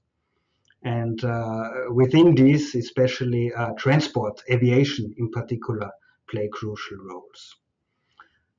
And 0.82 1.22
uh, 1.24 1.70
within 1.90 2.34
these, 2.34 2.74
especially 2.74 3.52
uh, 3.52 3.72
transport, 3.76 4.40
aviation 4.50 5.14
in 5.18 5.30
particular, 5.30 5.90
play 6.30 6.48
crucial 6.52 6.98
roles. 6.98 7.56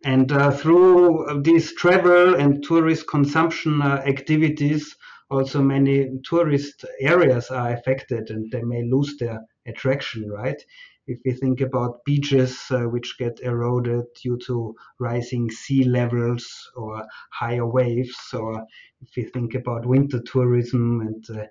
And 0.03 0.31
uh, 0.31 0.51
through 0.51 1.41
these 1.43 1.73
travel 1.73 2.35
and 2.35 2.63
tourist 2.63 3.07
consumption 3.07 3.81
activities, 3.81 4.95
also 5.29 5.61
many 5.61 6.19
tourist 6.23 6.85
areas 6.99 7.49
are 7.49 7.73
affected 7.73 8.29
and 8.31 8.51
they 8.51 8.63
may 8.63 8.83
lose 8.83 9.17
their 9.17 9.39
attraction, 9.67 10.29
right? 10.29 10.61
If 11.07 11.19
we 11.25 11.33
think 11.33 11.61
about 11.61 12.03
beaches 12.05 12.59
uh, 12.71 12.81
which 12.81 13.17
get 13.17 13.39
eroded 13.41 14.05
due 14.21 14.38
to 14.45 14.75
rising 14.99 15.49
sea 15.49 15.83
levels 15.83 16.71
or 16.75 17.05
higher 17.31 17.65
waves, 17.65 18.17
or 18.33 18.65
if 19.01 19.09
we 19.15 19.23
think 19.23 19.55
about 19.55 19.85
winter 19.85 20.21
tourism 20.21 21.01
and 21.01 21.39
uh, 21.39 21.45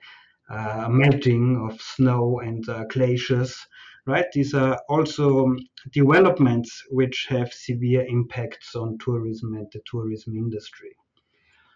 melting 0.89 1.57
of 1.69 1.81
snow 1.81 2.41
and 2.41 2.69
uh, 2.69 2.85
glaciers, 2.85 3.55
right? 4.07 4.27
These 4.33 4.55
are 4.55 4.81
also 4.89 5.55
developments 5.93 6.83
which 6.91 7.27
have 7.29 7.53
severe 7.53 8.07
impacts 8.07 8.75
on 8.75 8.99
tourism 8.99 9.55
and 9.55 9.67
the 9.73 9.81
tourism 9.91 10.37
industry. 10.37 10.97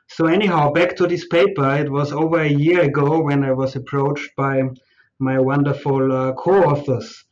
So 0.09 0.27
anyhow, 0.27 0.73
back 0.73 0.97
to 0.97 1.07
this 1.07 1.27
paper. 1.27 1.75
It 1.77 1.91
was 1.91 2.13
over 2.13 2.41
a 2.41 2.49
year 2.49 2.83
ago 2.83 3.23
when 3.23 3.45
I 3.45 3.53
was 3.53 3.77
approached 3.77 4.31
by 4.37 4.63
my 5.19 5.39
wonderful 5.39 6.13
uh, 6.13 6.33
co-authors 6.33 7.25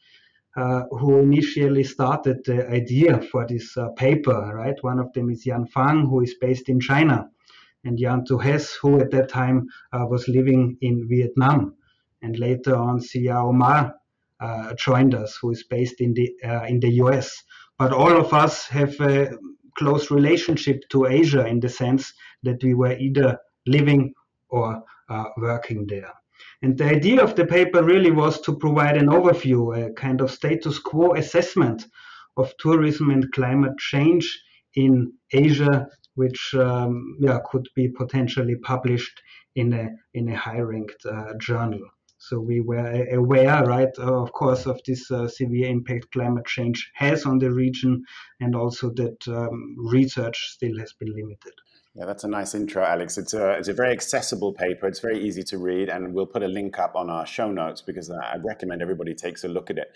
uh, 0.57 0.83
who 0.91 1.19
initially 1.19 1.85
started 1.85 2.39
the 2.45 2.69
idea 2.71 3.21
for 3.31 3.47
this 3.47 3.77
uh, 3.77 3.89
paper, 3.97 4.53
right? 4.55 4.77
One 4.83 4.99
of 4.99 5.13
them 5.13 5.31
is 5.31 5.47
Yan 5.47 5.67
Fang, 5.67 6.07
who 6.07 6.23
is 6.23 6.35
based 6.41 6.69
in 6.69 6.81
China, 6.81 7.29
and 7.85 7.99
Jan 7.99 8.25
Tuhes, 8.25 8.75
who 8.81 9.01
at 9.01 9.11
that 9.11 9.29
time 9.29 9.67
uh, 9.93 10.07
was 10.09 10.29
living 10.29 10.77
in 10.81 11.09
Vietnam. 11.09 11.75
And 12.23 12.39
later 12.39 12.77
on, 12.77 13.01
Xiao 13.01 13.49
Omar 13.49 13.95
uh, 14.41 14.75
joined 14.75 15.15
us, 15.15 15.39
who 15.41 15.51
is 15.51 15.65
based 15.65 16.01
in 16.01 16.15
the, 16.15 16.31
uh, 16.45 16.65
in 16.65 16.81
the 16.81 16.91
US. 17.05 17.43
But 17.79 17.93
all 17.93 18.17
of 18.17 18.33
us 18.35 18.67
have 18.69 18.99
a 19.01 19.37
close 19.79 20.11
relationship 20.11 20.83
to 20.91 21.07
Asia 21.07 21.47
in 21.47 21.61
the 21.61 21.69
sense 21.69 22.13
that 22.43 22.63
we 22.63 22.75
were 22.75 22.97
either 22.97 23.39
living 23.67 24.13
or 24.49 24.83
uh, 25.09 25.25
working 25.39 25.87
there. 25.87 26.13
And 26.63 26.77
the 26.77 26.85
idea 26.85 27.23
of 27.23 27.35
the 27.35 27.47
paper 27.47 27.83
really 27.83 28.11
was 28.11 28.41
to 28.43 28.57
provide 28.57 28.97
an 28.97 29.07
overview, 29.07 29.61
a 29.77 29.93
kind 29.93 30.21
of 30.21 30.31
status 30.31 30.79
quo 30.79 31.15
assessment 31.15 31.87
of 32.37 32.53
tourism 32.59 33.11
and 33.11 33.31
climate 33.33 33.79
change 33.79 34.43
in 34.75 35.13
Asia, 35.33 35.87
which 36.15 36.55
um, 36.55 37.17
yeah, 37.21 37.39
could 37.51 37.69
be 37.75 37.89
potentially 37.89 38.57
published 38.57 39.23
in 39.55 39.73
a, 39.73 39.89
in 40.15 40.29
a 40.29 40.37
high 40.37 40.61
ranked 40.61 41.05
uh, 41.07 41.35
journal. 41.39 41.81
So 42.19 42.39
we 42.39 42.61
were 42.61 43.07
aware, 43.11 43.65
right, 43.65 43.97
of 43.99 44.31
course, 44.33 44.67
of 44.67 44.79
this 44.87 45.11
uh, 45.11 45.27
severe 45.27 45.71
impact 45.71 46.13
climate 46.13 46.45
change 46.45 46.91
has 46.95 47.25
on 47.25 47.39
the 47.39 47.51
region, 47.51 48.05
and 48.41 48.55
also 48.55 48.91
that 48.91 49.27
um, 49.27 49.75
research 49.79 50.51
still 50.51 50.79
has 50.79 50.93
been 50.93 51.15
limited. 51.15 51.55
Yeah, 51.95 52.05
that's 52.05 52.23
a 52.23 52.29
nice 52.29 52.55
intro, 52.55 52.85
Alex. 52.85 53.17
It's 53.17 53.33
a, 53.33 53.53
it's 53.53 53.69
a 53.69 53.73
very 53.73 53.91
accessible 53.91 54.53
paper. 54.53 54.87
It's 54.87 55.01
very 55.01 55.19
easy 55.27 55.43
to 55.45 55.59
read, 55.59 55.89
and 55.89 56.13
we'll 56.13 56.27
put 56.27 56.43
a 56.43 56.49
link 56.49 56.79
up 56.79 56.95
on 56.95 57.09
our 57.09 57.27
show 57.27 57.51
notes 57.51 57.81
because 57.81 58.11
I 58.11 58.37
recommend 58.45 58.83
everybody 58.83 59.15
takes 59.15 59.43
a 59.43 59.49
look 59.49 59.71
at 59.71 59.79
it. 59.79 59.91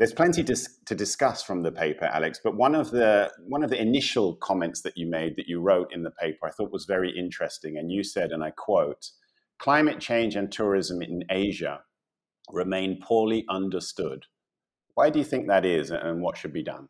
There's 0.00 0.14
plenty 0.14 0.42
to, 0.44 0.56
to 0.86 0.94
discuss 0.94 1.42
from 1.42 1.62
the 1.62 1.70
paper, 1.70 2.06
Alex. 2.06 2.40
But 2.42 2.56
one 2.56 2.74
of 2.74 2.90
the 2.90 3.30
one 3.46 3.62
of 3.62 3.68
the 3.68 3.78
initial 3.78 4.36
comments 4.36 4.80
that 4.80 4.96
you 4.96 5.06
made 5.06 5.36
that 5.36 5.46
you 5.46 5.60
wrote 5.60 5.92
in 5.92 6.02
the 6.04 6.10
paper, 6.10 6.46
I 6.46 6.50
thought 6.52 6.72
was 6.72 6.86
very 6.86 7.10
interesting, 7.14 7.76
and 7.76 7.92
you 7.92 8.02
said, 8.02 8.30
and 8.30 8.42
I 8.42 8.50
quote, 8.52 9.10
"Climate 9.58 10.00
change 10.00 10.36
and 10.36 10.50
tourism 10.50 11.02
in 11.02 11.24
Asia 11.28 11.82
remain 12.50 12.98
poorly 13.02 13.44
understood." 13.50 14.24
Why 14.94 15.10
do 15.10 15.18
you 15.18 15.24
think 15.24 15.48
that 15.48 15.66
is, 15.66 15.90
and 15.90 16.22
what 16.22 16.38
should 16.38 16.54
be 16.54 16.64
done? 16.64 16.88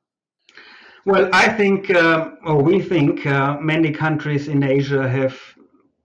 Well, 1.04 1.28
I 1.32 1.48
think, 1.48 1.90
uh, 1.90 2.30
or 2.44 2.62
we 2.62 2.80
think, 2.80 3.26
uh, 3.26 3.56
many 3.58 3.90
countries 3.90 4.46
in 4.46 4.62
Asia 4.62 5.08
have 5.08 5.36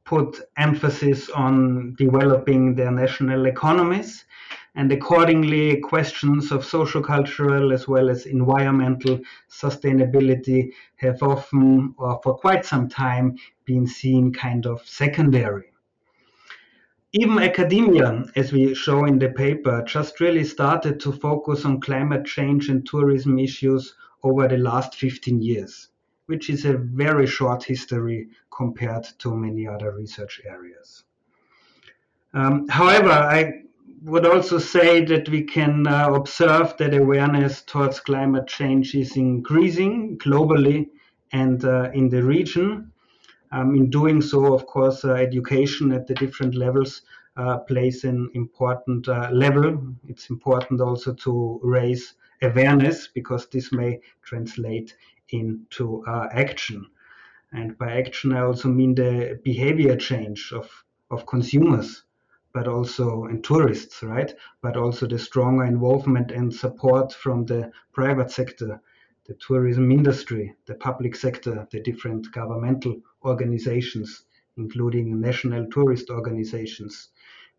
put 0.05 0.41
emphasis 0.57 1.29
on 1.29 1.93
developing 1.99 2.73
their 2.73 2.91
national 2.91 3.45
economies, 3.45 4.25
and 4.75 4.91
accordingly, 4.91 5.79
questions 5.79 6.51
of 6.51 6.65
social, 6.65 7.01
cultural, 7.01 7.71
as 7.71 7.87
well 7.87 8.09
as 8.09 8.25
environmental 8.25 9.19
sustainability 9.49 10.71
have 10.97 11.23
often, 11.23 11.95
or 11.97 12.19
for 12.21 12.37
quite 12.37 12.65
some 12.65 12.89
time, 12.89 13.37
been 13.63 13.87
seen 13.87 14.33
kind 14.33 14.65
of 14.65 14.85
secondary. 14.85 15.71
Even 17.13 17.39
academia, 17.39 18.25
as 18.35 18.51
we 18.51 18.75
show 18.75 19.05
in 19.05 19.17
the 19.17 19.29
paper, 19.29 19.81
just 19.83 20.19
really 20.19 20.43
started 20.43 20.99
to 20.99 21.13
focus 21.13 21.63
on 21.63 21.79
climate 21.79 22.25
change 22.25 22.67
and 22.67 22.85
tourism 22.85 23.39
issues 23.39 23.95
over 24.23 24.49
the 24.49 24.57
last 24.57 24.95
15 24.95 25.41
years, 25.41 25.87
which 26.25 26.49
is 26.49 26.65
a 26.65 26.73
very 26.77 27.25
short 27.25 27.63
history 27.63 28.27
compared 28.51 29.05
to 29.19 29.33
many 29.33 29.65
other 29.65 29.93
research 29.93 30.41
areas. 30.45 31.05
Um, 32.33 32.67
however, 32.67 33.11
I 33.11 33.61
would 34.03 34.25
also 34.25 34.57
say 34.57 35.03
that 35.05 35.29
we 35.29 35.43
can 35.43 35.87
uh, 35.87 36.13
observe 36.13 36.75
that 36.77 36.93
awareness 36.93 37.61
towards 37.61 37.99
climate 37.99 38.47
change 38.47 38.95
is 38.95 39.17
increasing 39.17 40.17
globally 40.17 40.89
and 41.31 41.63
uh, 41.65 41.89
in 41.93 42.09
the 42.09 42.23
region. 42.23 42.91
Um, 43.51 43.75
in 43.75 43.89
doing 43.89 44.21
so, 44.21 44.53
of 44.53 44.65
course, 44.65 45.05
uh, 45.05 45.13
education 45.13 45.91
at 45.91 46.07
the 46.07 46.13
different 46.15 46.55
levels 46.55 47.03
uh, 47.37 47.59
plays 47.59 48.03
an 48.03 48.29
important 48.33 49.07
uh, 49.07 49.29
level. 49.31 49.95
It's 50.07 50.29
important 50.29 50.81
also 50.81 51.13
to 51.13 51.59
raise 51.63 52.15
awareness 52.41 53.07
because 53.07 53.47
this 53.47 53.71
may 53.71 53.99
translate 54.23 54.95
into 55.29 56.03
uh, 56.05 56.27
action. 56.31 56.85
And 57.51 57.77
by 57.77 57.97
action, 57.97 58.33
I 58.33 58.41
also 58.41 58.67
mean 58.67 58.95
the 58.95 59.39
behavior 59.43 59.95
change 59.95 60.51
of, 60.53 60.69
of 61.11 61.25
consumers, 61.25 62.03
but 62.55 62.69
also 62.69 63.25
and 63.25 63.43
tourists, 63.43 64.01
right? 64.01 64.33
But 64.61 64.77
also 64.77 65.05
the 65.07 65.19
stronger 65.19 65.65
involvement 65.65 66.31
and 66.31 66.53
support 66.53 67.11
from 67.11 67.45
the 67.45 67.69
private 67.91 68.31
sector, 68.31 68.79
the 69.25 69.33
tourism 69.45 69.91
industry, 69.91 70.55
the 70.65 70.75
public 70.75 71.17
sector, 71.17 71.67
the 71.71 71.81
different 71.81 72.31
governmental 72.31 72.95
organizations, 73.25 74.23
including 74.55 75.19
national 75.19 75.67
tourist 75.69 76.09
organizations, 76.09 77.09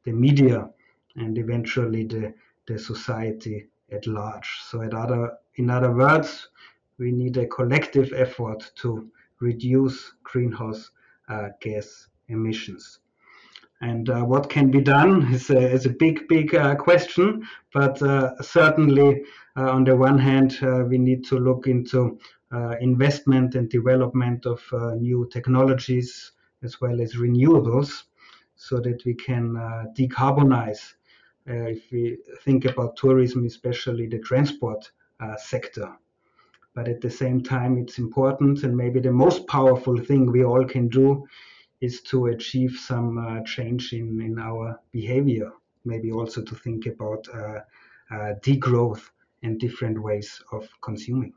the 0.04 0.12
media, 0.12 0.70
and 1.16 1.36
eventually 1.36 2.04
the, 2.04 2.32
the 2.66 2.78
society 2.78 3.68
at 3.92 4.06
large. 4.06 4.48
So, 4.62 4.80
at 4.80 4.94
other, 4.94 5.32
in 5.56 5.68
other 5.68 5.92
words, 5.94 6.48
we 6.96 7.12
need 7.12 7.36
a 7.36 7.46
collective 7.46 8.14
effort 8.14 8.72
to 8.76 9.10
reduce 9.40 10.14
greenhouse 10.22 10.90
uh, 11.28 11.50
gas 11.60 12.08
emissions. 12.28 13.00
And 13.80 14.09
uh, 14.09 14.23
what 14.23 14.49
can 14.49 14.71
be 14.71 14.80
done 14.80 15.33
is 15.35 15.50
a, 15.50 15.59
is 15.59 15.87
a 15.87 15.90
big, 15.90 16.28
big 16.28 16.54
uh, 16.54 16.76
question, 16.76 17.47
but 17.75 18.00
uh, 18.00 18.40
certainly, 18.42 19.23
uh, 19.56 19.71
on 19.71 19.85
the 19.85 19.95
one 19.95 20.18
hand, 20.18 20.59
uh, 20.62 20.85
we 20.88 20.99
need 20.99 21.25
to 21.26 21.38
look 21.38 21.66
into 21.66 22.18
investment 22.80 23.54
and 23.54 23.68
development 23.68 24.47
of 24.47 24.62
new 24.99 25.28
technologies 25.30 26.33
as 26.62 26.80
well 26.80 27.02
as 27.02 27.14
renewables 27.14 28.04
so 28.54 28.80
that 28.80 29.04
we 29.04 29.12
can 29.12 29.54
decarbonize 29.99 30.95
uh, 31.49 31.68
if 31.68 31.92
we 31.92 32.18
think 32.42 32.64
about 32.64 32.97
tourism, 32.97 33.47
especially 33.47 34.09
the 34.09 34.18
transport 34.18 34.90
uh, 35.21 35.37
sector. 35.37 35.92
But 36.75 36.88
at 36.88 37.00
the 37.00 37.11
same 37.11 37.40
time, 37.40 37.78
it's 37.78 37.99
important, 37.99 38.64
and 38.64 38.76
maybe 38.76 39.00
the 39.00 39.12
most 39.12 39.47
powerful 39.47 39.97
thing 39.97 40.30
we 40.33 40.45
all 40.45 40.64
can 40.64 40.88
do 40.88 41.25
is 41.80 42.02
to 42.02 42.26
achieve 42.26 42.73
some 42.73 43.18
uh, 43.18 43.42
change 43.45 43.92
in, 43.92 44.21
in 44.21 44.38
our 44.38 44.80
behavior, 44.92 45.52
maybe 45.85 46.11
also 46.12 46.42
to 46.42 46.54
think 46.54 46.87
about 46.87 47.26
uh, 47.35 47.61
uh, 48.11 48.35
degrowth 48.40 49.11
and 49.42 49.61
different 49.61 50.02
ways 50.02 50.42
of 50.52 50.68
consuming. 50.83 51.33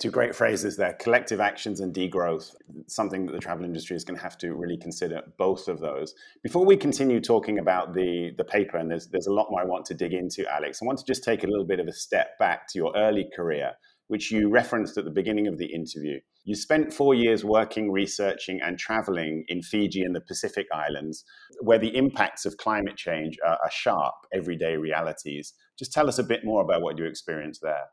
Two 0.00 0.10
great 0.10 0.34
phrases 0.34 0.76
there 0.76 0.94
collective 0.94 1.38
actions 1.38 1.78
and 1.78 1.94
degrowth, 1.94 2.56
something 2.88 3.24
that 3.24 3.32
the 3.32 3.38
travel 3.38 3.64
industry 3.64 3.94
is 3.94 4.02
going 4.02 4.16
to 4.16 4.22
have 4.22 4.36
to 4.38 4.52
really 4.54 4.76
consider 4.76 5.22
both 5.38 5.68
of 5.68 5.78
those. 5.78 6.14
Before 6.42 6.64
we 6.64 6.76
continue 6.76 7.20
talking 7.20 7.60
about 7.60 7.94
the, 7.94 8.32
the 8.36 8.44
paper, 8.44 8.78
and 8.78 8.90
there's, 8.90 9.06
there's 9.06 9.28
a 9.28 9.32
lot 9.32 9.48
more 9.48 9.60
I 9.60 9.64
want 9.64 9.86
to 9.86 9.94
dig 9.94 10.12
into, 10.12 10.44
Alex, 10.52 10.80
I 10.82 10.86
want 10.86 10.98
to 10.98 11.04
just 11.04 11.22
take 11.22 11.44
a 11.44 11.46
little 11.46 11.64
bit 11.64 11.78
of 11.78 11.86
a 11.86 11.92
step 11.92 12.36
back 12.38 12.66
to 12.68 12.78
your 12.78 12.92
early 12.96 13.28
career, 13.34 13.74
which 14.08 14.30
you 14.30 14.48
referenced 14.48 14.96
at 14.96 15.04
the 15.04 15.10
beginning 15.10 15.46
of 15.46 15.58
the 15.58 15.66
interview. 15.66 16.20
You 16.44 16.54
spent 16.54 16.92
four 16.92 17.14
years 17.14 17.44
working, 17.44 17.90
researching, 17.90 18.60
and 18.62 18.78
traveling 18.78 19.44
in 19.48 19.62
Fiji 19.62 20.02
and 20.02 20.14
the 20.14 20.20
Pacific 20.20 20.66
Islands, 20.72 21.24
where 21.60 21.78
the 21.78 21.96
impacts 21.96 22.46
of 22.46 22.56
climate 22.56 22.96
change 22.96 23.36
are, 23.44 23.58
are 23.62 23.70
sharp, 23.70 24.14
everyday 24.32 24.76
realities. 24.76 25.54
Just 25.76 25.92
tell 25.92 26.08
us 26.08 26.18
a 26.18 26.24
bit 26.24 26.44
more 26.44 26.62
about 26.62 26.82
what 26.82 26.98
you 26.98 27.04
experienced 27.04 27.62
there. 27.62 27.86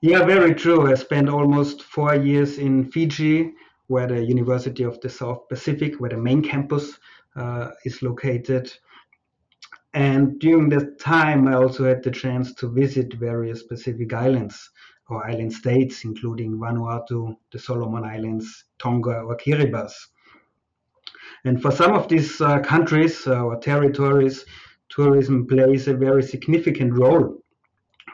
Yeah, 0.00 0.24
very 0.24 0.54
true. 0.54 0.90
I 0.90 0.94
spent 0.94 1.28
almost 1.28 1.82
four 1.82 2.14
years 2.14 2.56
in 2.56 2.90
Fiji, 2.90 3.52
where 3.88 4.06
the 4.06 4.24
University 4.24 4.84
of 4.84 4.98
the 5.02 5.10
South 5.10 5.46
Pacific, 5.50 6.00
where 6.00 6.10
the 6.10 6.16
main 6.16 6.42
campus 6.42 6.98
uh, 7.36 7.72
is 7.84 8.00
located. 8.00 8.72
And 9.92 10.38
during 10.38 10.70
that 10.70 10.98
time, 10.98 11.46
I 11.48 11.54
also 11.54 11.84
had 11.84 12.02
the 12.02 12.10
chance 12.10 12.54
to 12.54 12.68
visit 12.68 13.12
various 13.14 13.64
Pacific 13.64 14.14
islands 14.14 14.70
or 15.10 15.26
island 15.26 15.52
states, 15.52 16.04
including 16.04 16.58
Vanuatu, 16.58 17.36
the 17.50 17.58
Solomon 17.58 18.04
Islands, 18.04 18.64
Tonga, 18.78 19.20
or 19.20 19.36
Kiribati. 19.36 19.92
And 21.44 21.60
for 21.60 21.70
some 21.70 21.92
of 21.92 22.08
these 22.08 22.40
uh, 22.40 22.60
countries 22.60 23.26
uh, 23.26 23.42
or 23.42 23.58
territories, 23.58 24.44
tourism 24.88 25.46
plays 25.46 25.88
a 25.88 25.94
very 25.94 26.22
significant 26.22 26.92
role 26.92 27.42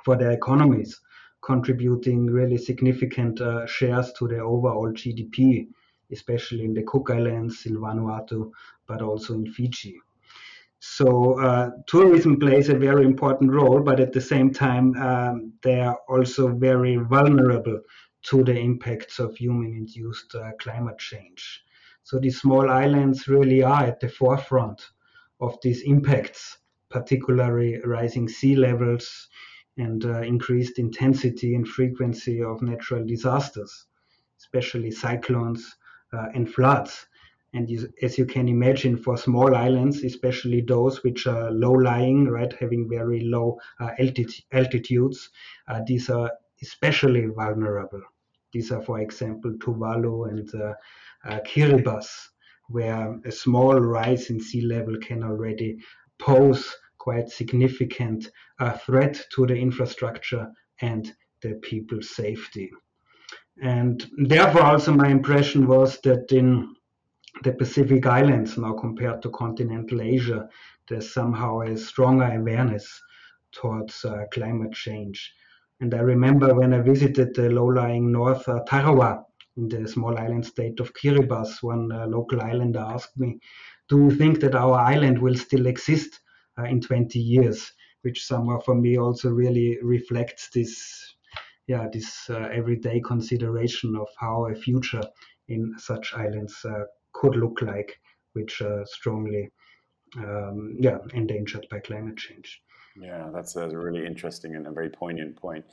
for 0.04 0.16
their 0.16 0.32
economies 0.32 1.00
contributing 1.46 2.26
really 2.26 2.58
significant 2.58 3.40
uh, 3.40 3.64
shares 3.66 4.12
to 4.14 4.26
the 4.26 4.38
overall 4.38 4.90
GDP, 4.92 5.68
especially 6.10 6.64
in 6.64 6.74
the 6.74 6.82
Cook 6.82 7.10
Islands, 7.10 7.66
in 7.66 7.76
Vanuatu, 7.76 8.50
but 8.86 9.00
also 9.00 9.34
in 9.34 9.52
Fiji. 9.52 9.96
So 10.88 11.38
uh, 11.40 11.70
tourism 11.86 12.38
plays 12.38 12.68
a 12.68 12.78
very 12.78 13.04
important 13.04 13.52
role, 13.52 13.80
but 13.80 14.00
at 14.00 14.12
the 14.12 14.20
same 14.20 14.52
time, 14.52 14.96
um, 14.96 15.52
they 15.62 15.80
are 15.80 15.98
also 16.08 16.48
very 16.48 16.96
vulnerable 16.96 17.80
to 18.30 18.44
the 18.44 18.56
impacts 18.58 19.18
of 19.18 19.36
human-induced 19.36 20.34
uh, 20.34 20.52
climate 20.60 20.98
change. 20.98 21.64
So 22.02 22.18
these 22.18 22.40
small 22.40 22.70
islands 22.70 23.28
really 23.28 23.62
are 23.62 23.84
at 23.84 24.00
the 24.00 24.08
forefront 24.08 24.80
of 25.40 25.58
these 25.62 25.82
impacts, 25.82 26.58
particularly 26.88 27.80
rising 27.84 28.28
sea 28.28 28.56
levels, 28.56 29.28
and 29.76 30.04
uh, 30.04 30.20
increased 30.22 30.78
intensity 30.78 31.56
and 31.56 31.66
frequency 31.68 32.42
of 32.42 32.62
natural 32.62 33.04
disasters, 33.04 33.86
especially 34.38 34.92
cyclones 34.92 35.76
uh, 36.12 36.28
and 36.34 36.48
floods. 36.48 37.06
And 37.56 37.70
as 38.02 38.18
you 38.18 38.26
can 38.26 38.48
imagine, 38.48 38.98
for 38.98 39.16
small 39.16 39.56
islands, 39.56 40.04
especially 40.04 40.60
those 40.60 41.02
which 41.02 41.26
are 41.26 41.50
low 41.50 41.72
lying, 41.72 42.28
right, 42.28 42.52
having 42.60 42.86
very 42.86 43.20
low 43.20 43.58
uh, 43.80 43.92
altitude, 43.98 44.44
altitudes, 44.52 45.30
uh, 45.66 45.80
these 45.86 46.10
are 46.10 46.30
especially 46.60 47.24
vulnerable. 47.34 48.02
These 48.52 48.72
are, 48.72 48.82
for 48.82 49.00
example, 49.00 49.54
Tuvalu 49.58 50.28
and 50.28 50.54
uh, 50.54 50.74
uh, 51.24 51.40
Kiribati, 51.46 52.28
where 52.68 53.18
a 53.24 53.32
small 53.32 53.80
rise 53.80 54.28
in 54.28 54.38
sea 54.38 54.60
level 54.60 54.98
can 54.98 55.22
already 55.22 55.78
pose 56.18 56.76
quite 56.98 57.30
significant 57.30 58.28
uh, 58.58 58.72
threat 58.72 59.18
to 59.34 59.46
the 59.46 59.56
infrastructure 59.56 60.46
and 60.82 61.10
the 61.40 61.54
people's 61.62 62.10
safety. 62.14 62.70
And 63.62 64.06
therefore, 64.18 64.62
also 64.62 64.92
my 64.92 65.08
impression 65.08 65.66
was 65.66 65.98
that 66.02 66.30
in 66.32 66.75
the 67.42 67.52
Pacific 67.52 68.06
Islands, 68.06 68.56
now 68.56 68.72
compared 68.74 69.22
to 69.22 69.30
continental 69.30 70.00
Asia, 70.00 70.48
there's 70.88 71.12
somehow 71.12 71.60
a 71.60 71.76
stronger 71.76 72.24
awareness 72.24 72.86
towards 73.52 74.04
uh, 74.04 74.24
climate 74.32 74.72
change. 74.72 75.32
And 75.80 75.92
I 75.94 75.98
remember 75.98 76.54
when 76.54 76.72
I 76.72 76.80
visited 76.80 77.34
the 77.34 77.50
low-lying 77.50 78.10
North 78.10 78.48
uh, 78.48 78.60
Tarawa 78.66 79.24
in 79.56 79.68
the 79.68 79.86
small 79.86 80.16
island 80.18 80.46
state 80.46 80.80
of 80.80 80.92
Kiribati, 80.94 81.62
one 81.62 81.92
uh, 81.92 82.06
local 82.06 82.40
islander 82.40 82.80
asked 82.80 83.16
me, 83.18 83.38
"Do 83.88 84.04
you 84.04 84.10
think 84.10 84.40
that 84.40 84.54
our 84.54 84.78
island 84.78 85.20
will 85.20 85.34
still 85.34 85.66
exist 85.66 86.20
uh, 86.58 86.64
in 86.64 86.80
20 86.80 87.18
years, 87.18 87.72
which 88.02 88.24
somehow 88.24 88.60
for 88.60 88.74
me 88.74 88.98
also 88.98 89.30
really 89.30 89.78
reflects 89.82 90.48
this, 90.50 91.14
yeah, 91.66 91.88
this 91.92 92.30
uh, 92.30 92.48
everyday 92.52 93.00
consideration 93.00 93.96
of 93.96 94.08
how 94.18 94.46
a 94.46 94.54
future 94.54 95.04
in 95.48 95.74
such 95.78 96.14
islands 96.14 96.64
uh, 96.64 96.84
could 97.20 97.36
look 97.36 97.62
like, 97.62 98.00
which 98.32 98.60
are 98.60 98.84
strongly, 98.86 99.50
um, 100.18 100.76
yeah, 100.78 100.98
endangered 101.14 101.66
by 101.70 101.80
climate 101.80 102.16
change. 102.16 102.62
Yeah, 103.00 103.30
that's 103.32 103.56
a 103.56 103.68
really 103.68 104.06
interesting 104.06 104.56
and 104.56 104.66
a 104.66 104.72
very 104.72 104.90
poignant 104.90 105.36
point. 105.36 105.64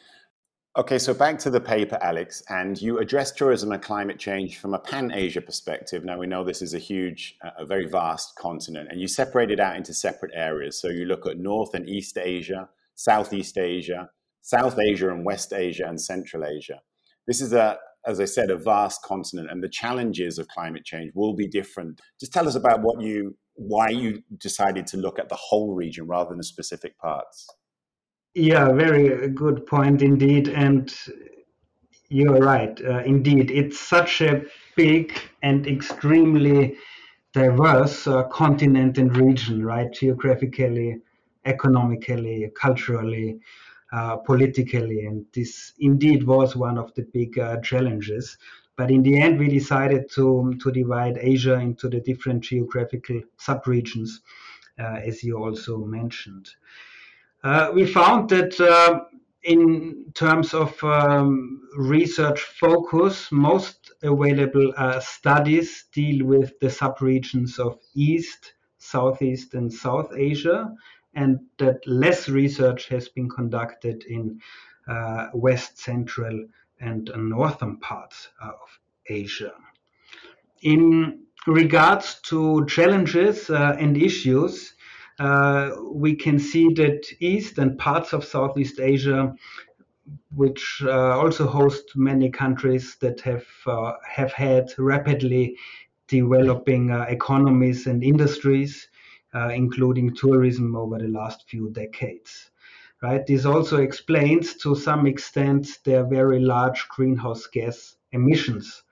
Okay, 0.75 0.97
so 0.97 1.13
back 1.13 1.37
to 1.39 1.51
the 1.51 1.61
paper, 1.61 1.99
Alex, 2.01 2.41
and 2.49 2.81
you 2.81 2.97
address 2.97 3.31
tourism 3.31 3.71
and 3.71 3.81
climate 3.81 4.17
change 4.17 4.57
from 4.57 4.73
a 4.73 4.79
pan 4.79 5.11
Asia 5.13 5.39
perspective. 5.39 6.03
Now, 6.03 6.17
we 6.17 6.25
know 6.25 6.43
this 6.43 6.63
is 6.63 6.73
a 6.73 6.79
huge, 6.79 7.37
uh, 7.45 7.51
a 7.59 7.65
very 7.65 7.85
vast 7.85 8.35
continent, 8.35 8.89
and 8.89 8.99
you 8.99 9.07
separate 9.07 9.51
it 9.51 9.59
out 9.59 9.75
into 9.75 9.93
separate 9.93 10.31
areas. 10.33 10.81
So 10.81 10.87
you 10.87 11.05
look 11.05 11.27
at 11.27 11.37
North 11.37 11.75
and 11.75 11.87
East 11.87 12.17
Asia, 12.17 12.69
Southeast 12.95 13.57
Asia, 13.59 14.09
South 14.41 14.79
Asia 14.79 15.11
and 15.11 15.23
West 15.23 15.53
Asia, 15.53 15.85
and 15.87 16.01
Central 16.01 16.43
Asia. 16.43 16.81
This 17.27 17.39
is 17.39 17.53
a, 17.53 17.77
as 18.05 18.19
I 18.19 18.25
said, 18.25 18.49
a 18.49 18.57
vast 18.57 19.01
continent, 19.03 19.49
and 19.49 19.63
the 19.63 19.69
challenges 19.69 20.37
of 20.37 20.47
climate 20.47 20.83
change 20.83 21.11
will 21.15 21.33
be 21.33 21.47
different. 21.47 22.01
Just 22.19 22.33
tell 22.33 22.47
us 22.47 22.55
about 22.55 22.81
what 22.81 23.01
you, 23.01 23.35
why 23.55 23.89
you 23.89 24.21
decided 24.37 24.87
to 24.87 24.97
look 24.97 25.19
at 25.19 25.29
the 25.29 25.35
whole 25.35 25.73
region 25.73 26.07
rather 26.07 26.29
than 26.29 26.37
the 26.37 26.43
specific 26.43 26.97
parts. 26.97 27.47
Yeah, 28.35 28.71
very 28.71 29.29
good 29.29 29.65
point 29.67 30.01
indeed. 30.01 30.47
And 30.49 30.93
you're 32.09 32.39
right. 32.39 32.79
Uh, 32.83 33.03
indeed, 33.03 33.51
it's 33.51 33.79
such 33.79 34.21
a 34.21 34.43
big 34.75 35.13
and 35.41 35.67
extremely 35.67 36.75
diverse 37.33 38.05
uh, 38.07 38.23
continent 38.23 38.97
and 38.97 39.15
region, 39.17 39.65
right? 39.65 39.91
Geographically, 39.91 40.97
economically, 41.45 42.51
culturally, 42.59 43.39
uh, 43.93 44.17
politically. 44.17 45.05
And 45.05 45.25
this 45.33 45.73
indeed 45.79 46.25
was 46.25 46.55
one 46.55 46.79
of 46.79 46.93
the 46.95 47.03
big 47.13 47.37
uh, 47.37 47.61
challenges. 47.61 48.37
But 48.75 48.89
in 48.89 49.03
the 49.03 49.21
end, 49.21 49.37
we 49.37 49.49
decided 49.49 50.09
to, 50.15 50.55
to 50.61 50.71
divide 50.71 51.19
Asia 51.21 51.59
into 51.59 51.87
the 51.89 51.99
different 51.99 52.41
geographical 52.41 53.21
subregions, 53.37 54.09
uh, 54.79 54.99
as 55.05 55.23
you 55.23 55.37
also 55.37 55.77
mentioned. 55.77 56.49
Uh, 57.43 57.69
we 57.73 57.85
found 57.85 58.29
that 58.29 58.59
uh, 58.59 59.01
in 59.43 60.05
terms 60.15 60.53
of 60.53 60.81
um, 60.83 61.61
research 61.77 62.41
focus, 62.41 63.31
most 63.31 63.91
available 64.01 64.73
uh, 64.77 64.99
studies 64.99 65.85
deal 65.93 66.25
with 66.25 66.57
the 66.61 66.67
subregions 66.67 67.59
of 67.59 67.77
East, 67.93 68.53
Southeast, 68.79 69.53
and 69.53 69.71
South 69.71 70.11
Asia, 70.15 70.73
and 71.15 71.39
that 71.59 71.85
less 71.85 72.27
research 72.29 72.87
has 72.89 73.09
been 73.09 73.29
conducted 73.29 74.03
in 74.07 74.39
uh, 74.87 75.27
West, 75.33 75.79
Central, 75.79 76.45
and 76.79 77.09
Northern 77.15 77.77
parts 77.77 78.29
of 78.41 78.57
Asia. 79.07 79.53
In 80.61 81.23
regards 81.47 82.21
to 82.21 82.65
challenges 82.65 83.49
uh, 83.49 83.75
and 83.79 83.97
issues, 83.97 84.73
uh, 85.19 85.71
we 85.91 86.15
can 86.15 86.39
see 86.39 86.73
that 86.73 87.05
East 87.19 87.57
and 87.57 87.77
parts 87.77 88.13
of 88.13 88.25
Southeast 88.25 88.79
Asia, 88.79 89.33
which 90.35 90.81
uh, 90.85 91.19
also 91.19 91.45
host 91.47 91.95
many 91.95 92.29
countries 92.29 92.97
that 92.99 93.21
have 93.21 93.45
uh, 93.67 93.93
have 94.09 94.33
had 94.33 94.73
rapidly 94.77 95.55
developing 96.07 96.91
uh, 96.91 97.05
economies 97.09 97.87
and 97.87 98.03
industries, 98.03 98.87
uh, 99.33 99.49
including 99.49 100.15
tourism 100.15 100.75
over 100.75 100.97
the 100.97 101.07
last 101.07 101.49
few 101.49 101.69
decades. 101.71 102.51
Right. 103.01 103.25
This 103.25 103.45
also 103.45 103.81
explains 103.81 104.55
to 104.57 104.75
some 104.75 105.05
extent 105.07 105.67
their 105.83 106.05
very 106.05 106.39
large 106.39 106.87
greenhouse 106.87 107.47
gas 107.47 107.97
emissions 108.13 108.83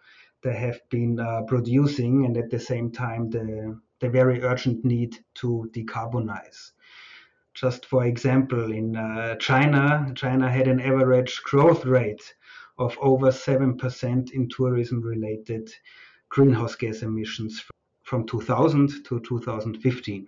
they 0.41 0.56
have 0.56 0.82
been 0.89 1.19
uh, 1.19 1.43
producing, 1.43 2.25
and 2.25 2.36
at 2.36 2.49
the 2.49 2.60
same 2.60 2.91
time 2.91 3.30
the 3.30 3.80
the 3.99 4.10
very 4.10 4.41
urgent 4.41 4.84
need 4.84 5.15
to 5.36 5.69
decarbonize. 5.75 6.71
Just 7.54 7.86
for 7.86 8.06
example, 8.06 8.71
in 8.71 8.95
uh, 8.95 9.36
China, 9.36 10.12
China 10.15 10.49
had 10.49 10.67
an 10.67 10.80
average 10.80 11.39
growth 11.43 11.86
rate 11.86 12.34
of 12.80 12.97
over 12.99 13.27
7% 13.27 14.32
in 14.32 14.49
tourism 14.49 15.01
related 15.01 15.71
greenhouse 16.30 16.75
gas 16.75 17.04
emissions 17.04 17.63
from 18.12 18.26
2000 18.28 19.06
to 19.06 19.21
2015. 19.21 20.28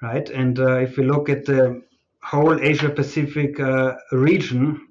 right? 0.00 0.30
And 0.30 0.60
uh, 0.60 0.76
if 0.76 0.96
we 0.96 1.02
look 1.02 1.28
at 1.28 1.44
the 1.44 1.82
whole 2.22 2.60
Asia 2.60 2.88
Pacific 2.88 3.58
uh, 3.58 3.96
region, 4.12 4.86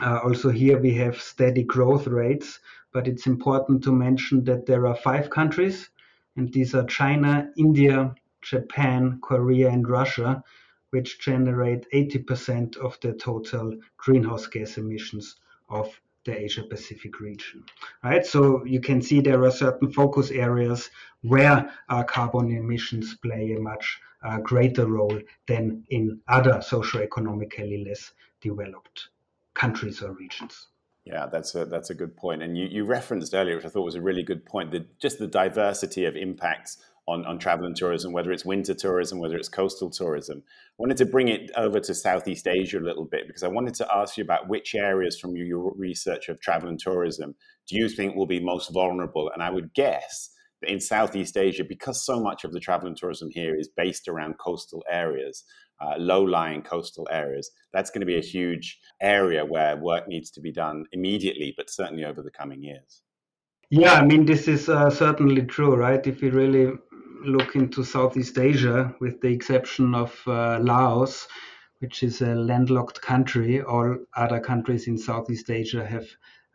uh, 0.00 0.20
also 0.24 0.48
here 0.48 0.78
we 0.78 0.94
have 0.94 1.20
steady 1.20 1.62
growth 1.62 2.06
rates, 2.06 2.60
but 2.94 3.06
it's 3.06 3.26
important 3.26 3.84
to 3.84 3.92
mention 3.92 4.42
that 4.44 4.64
there 4.64 4.86
are 4.86 4.96
five 4.96 5.28
countries, 5.28 5.90
and 6.36 6.50
these 6.50 6.74
are 6.74 6.86
China, 6.86 7.50
India, 7.58 8.14
Japan, 8.40 9.18
Korea, 9.20 9.68
and 9.68 9.86
Russia, 9.86 10.42
which 10.92 11.20
generate 11.20 11.84
80% 11.92 12.78
of 12.78 12.98
the 13.02 13.12
total 13.12 13.76
greenhouse 13.98 14.46
gas 14.46 14.78
emissions 14.78 15.36
of 15.68 16.00
the 16.24 16.38
Asia 16.44 16.62
Pacific 16.62 17.20
region. 17.20 17.64
Right, 18.02 18.24
so 18.24 18.64
you 18.64 18.80
can 18.80 19.02
see 19.02 19.20
there 19.20 19.42
are 19.44 19.50
certain 19.50 19.92
focus 19.92 20.30
areas 20.30 20.90
where 21.22 21.70
uh, 21.88 22.02
carbon 22.04 22.50
emissions 22.50 23.14
play 23.14 23.54
a 23.56 23.60
much 23.60 24.00
uh, 24.22 24.38
greater 24.38 24.86
role 24.86 25.18
than 25.46 25.84
in 25.90 26.20
other 26.28 26.60
socio-economically 26.62 27.84
less 27.86 28.12
developed 28.40 29.08
countries 29.54 30.02
or 30.02 30.12
regions. 30.12 30.66
Yeah, 31.04 31.26
that's 31.26 31.54
a 31.54 31.66
that's 31.66 31.90
a 31.90 31.94
good 31.94 32.16
point. 32.16 32.42
And 32.42 32.56
you, 32.56 32.66
you 32.66 32.84
referenced 32.84 33.34
earlier, 33.34 33.56
which 33.56 33.66
I 33.66 33.68
thought 33.68 33.84
was 33.84 33.94
a 33.94 34.00
really 34.00 34.22
good 34.22 34.46
point, 34.46 34.70
that 34.70 34.98
just 34.98 35.18
the 35.18 35.26
diversity 35.26 36.06
of 36.06 36.16
impacts 36.16 36.78
on, 37.06 37.24
on 37.26 37.38
travel 37.38 37.66
and 37.66 37.76
tourism, 37.76 38.12
whether 38.12 38.32
it's 38.32 38.44
winter 38.44 38.74
tourism, 38.74 39.18
whether 39.18 39.36
it's 39.36 39.48
coastal 39.48 39.90
tourism. 39.90 40.42
I 40.46 40.78
wanted 40.78 40.96
to 40.98 41.06
bring 41.06 41.28
it 41.28 41.50
over 41.56 41.78
to 41.80 41.94
Southeast 41.94 42.46
Asia 42.46 42.78
a 42.78 42.80
little 42.80 43.04
bit 43.04 43.26
because 43.26 43.42
I 43.42 43.48
wanted 43.48 43.74
to 43.74 43.88
ask 43.94 44.16
you 44.16 44.24
about 44.24 44.48
which 44.48 44.74
areas 44.74 45.18
from 45.18 45.36
your 45.36 45.74
research 45.76 46.28
of 46.28 46.40
travel 46.40 46.68
and 46.68 46.78
tourism 46.78 47.34
do 47.68 47.76
you 47.76 47.88
think 47.88 48.14
will 48.14 48.26
be 48.26 48.40
most 48.40 48.72
vulnerable? 48.72 49.30
And 49.32 49.42
I 49.42 49.50
would 49.50 49.74
guess 49.74 50.30
that 50.60 50.70
in 50.70 50.80
Southeast 50.80 51.36
Asia, 51.36 51.64
because 51.64 52.04
so 52.04 52.20
much 52.20 52.44
of 52.44 52.52
the 52.52 52.60
travel 52.60 52.88
and 52.88 52.96
tourism 52.96 53.28
here 53.30 53.54
is 53.54 53.68
based 53.68 54.08
around 54.08 54.38
coastal 54.38 54.82
areas, 54.90 55.44
uh, 55.80 55.94
low-lying 55.98 56.62
coastal 56.62 57.06
areas, 57.10 57.50
that's 57.72 57.90
going 57.90 58.00
to 58.00 58.06
be 58.06 58.16
a 58.16 58.22
huge 58.22 58.78
area 59.02 59.44
where 59.44 59.76
work 59.76 60.08
needs 60.08 60.30
to 60.30 60.40
be 60.40 60.52
done 60.52 60.86
immediately, 60.92 61.52
but 61.56 61.68
certainly 61.68 62.04
over 62.04 62.22
the 62.22 62.30
coming 62.30 62.62
years. 62.62 63.02
Yeah, 63.70 63.94
I 63.94 64.04
mean, 64.04 64.24
this 64.24 64.46
is 64.46 64.68
uh, 64.68 64.88
certainly 64.90 65.42
true, 65.42 65.74
right? 65.74 66.06
If 66.06 66.20
we 66.20 66.30
really 66.30 66.74
look 67.24 67.56
into 67.56 67.84
Southeast 67.84 68.38
Asia, 68.38 68.94
with 69.00 69.20
the 69.20 69.28
exception 69.28 69.94
of 69.94 70.20
uh, 70.26 70.58
Laos, 70.60 71.26
which 71.78 72.02
is 72.02 72.20
a 72.20 72.34
landlocked 72.34 73.00
country, 73.00 73.62
all 73.62 73.96
other 74.16 74.40
countries 74.40 74.86
in 74.86 74.96
Southeast 74.96 75.50
Asia 75.50 75.84
have 75.84 76.06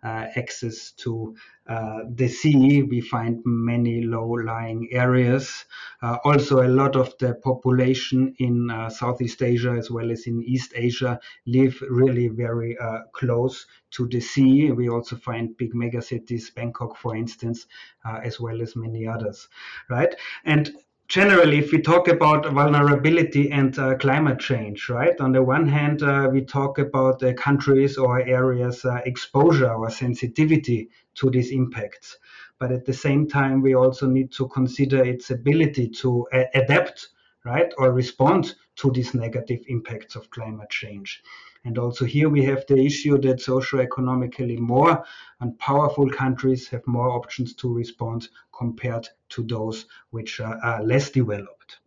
access 0.04 0.92
to 0.92 1.36
uh, 1.68 2.00
the 2.16 2.28
sea. 2.28 2.84
We 2.84 3.02
find 3.02 3.42
many 3.46 4.02
low-lying 4.02 4.90
areas. 4.92 5.66
Uh, 6.02 6.18
also, 6.24 6.66
a 6.66 6.68
lot 6.68 6.96
of 6.96 7.14
the 7.20 7.36
population 7.36 8.34
in 8.40 8.72
uh, 8.72 8.90
Southeast 8.90 9.44
Asia 9.44 9.72
as 9.72 9.92
well 9.92 10.12
as 10.12 10.26
in 10.26 10.42
East 10.42 10.74
Asia 10.76 11.20
live 11.46 11.82
really 11.90 12.28
very 12.28 12.78
uh, 12.78 13.00
close 13.14 13.66
to 13.92 14.08
the 14.08 14.20
sea. 14.20 14.72
We 14.72 14.90
also 14.90 15.16
find 15.16 15.56
big 15.58 15.74
megacities, 15.74 16.54
Bangkok, 16.54 16.98
for 16.98 17.16
instance, 17.16 17.68
uh, 18.06 18.20
as 18.24 18.40
well 18.40 18.62
as 18.62 18.76
many 18.76 19.08
others, 19.08 19.48
right? 19.90 20.16
And 20.46 20.72
generally, 21.10 21.58
if 21.58 21.72
we 21.72 21.82
talk 21.82 22.08
about 22.08 22.46
vulnerability 22.46 23.52
and 23.52 23.78
uh, 23.80 23.96
climate 23.98 24.40
change, 24.40 24.90
right? 24.90 25.20
On 25.20 25.32
the 25.32 25.44
one 25.44 25.68
hand, 25.68 26.04
uh, 26.04 26.30
we 26.32 26.42
talk 26.42 26.78
about 26.78 27.22
uh, 27.24 27.34
countries 27.34 27.98
or 27.98 28.22
areas' 28.22 28.86
uh, 28.86 29.02
exposure 29.06 29.74
or 29.74 29.90
sensitivity 29.90 30.90
to 31.16 31.30
these 31.30 31.52
impacts. 31.52 32.18
But 32.60 32.72
at 32.72 32.86
the 32.86 32.94
same 32.94 33.28
time, 33.28 33.62
we 33.62 33.74
also 33.74 34.08
need 34.08 34.32
to 34.34 34.48
consider 34.50 35.04
its 35.04 35.32
ability 35.32 35.90
to 36.02 36.28
a- 36.32 36.48
adapt, 36.54 37.10
right, 37.44 37.74
or 37.78 37.92
respond 37.92 38.56
to 38.78 38.92
these 38.92 39.14
negative 39.14 39.60
impacts 39.68 40.16
of 40.16 40.30
climate 40.30 40.70
change. 40.70 41.24
And 41.66 41.78
also 41.78 42.06
here 42.06 42.30
we 42.30 42.44
have 42.46 42.66
the 42.68 42.78
issue 42.78 43.18
that 43.20 43.42
socio-economically 43.42 44.58
more 44.58 45.04
and 45.42 45.58
powerful 45.60 46.10
countries 46.10 46.68
have 46.70 46.86
more 46.88 47.10
options 47.10 47.54
to 47.56 47.74
respond 47.74 48.30
compared 48.58 49.08
to 49.30 49.44
those 49.44 49.86
which 50.12 50.40
are, 50.40 50.58
are 50.64 50.84
less 50.84 51.10
developed. 51.10 51.80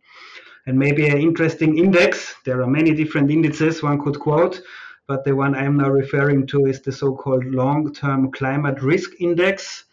And 0.65 0.77
maybe 0.77 1.07
an 1.07 1.17
interesting 1.17 1.77
index, 1.77 2.35
there 2.45 2.61
are 2.61 2.67
many 2.67 2.93
different 2.93 3.31
indices 3.31 3.83
one 3.83 4.01
could 4.01 4.19
quote, 4.19 4.61
but 5.07 5.25
the 5.25 5.35
one 5.35 5.55
I'm 5.55 5.77
now 5.77 5.89
referring 5.89 6.47
to 6.47 6.65
is 6.65 6.81
the 6.81 6.91
so-called 6.91 7.45
long-term 7.45 8.31
climate 8.31 8.81
risk 8.81 9.19
index. 9.19 9.85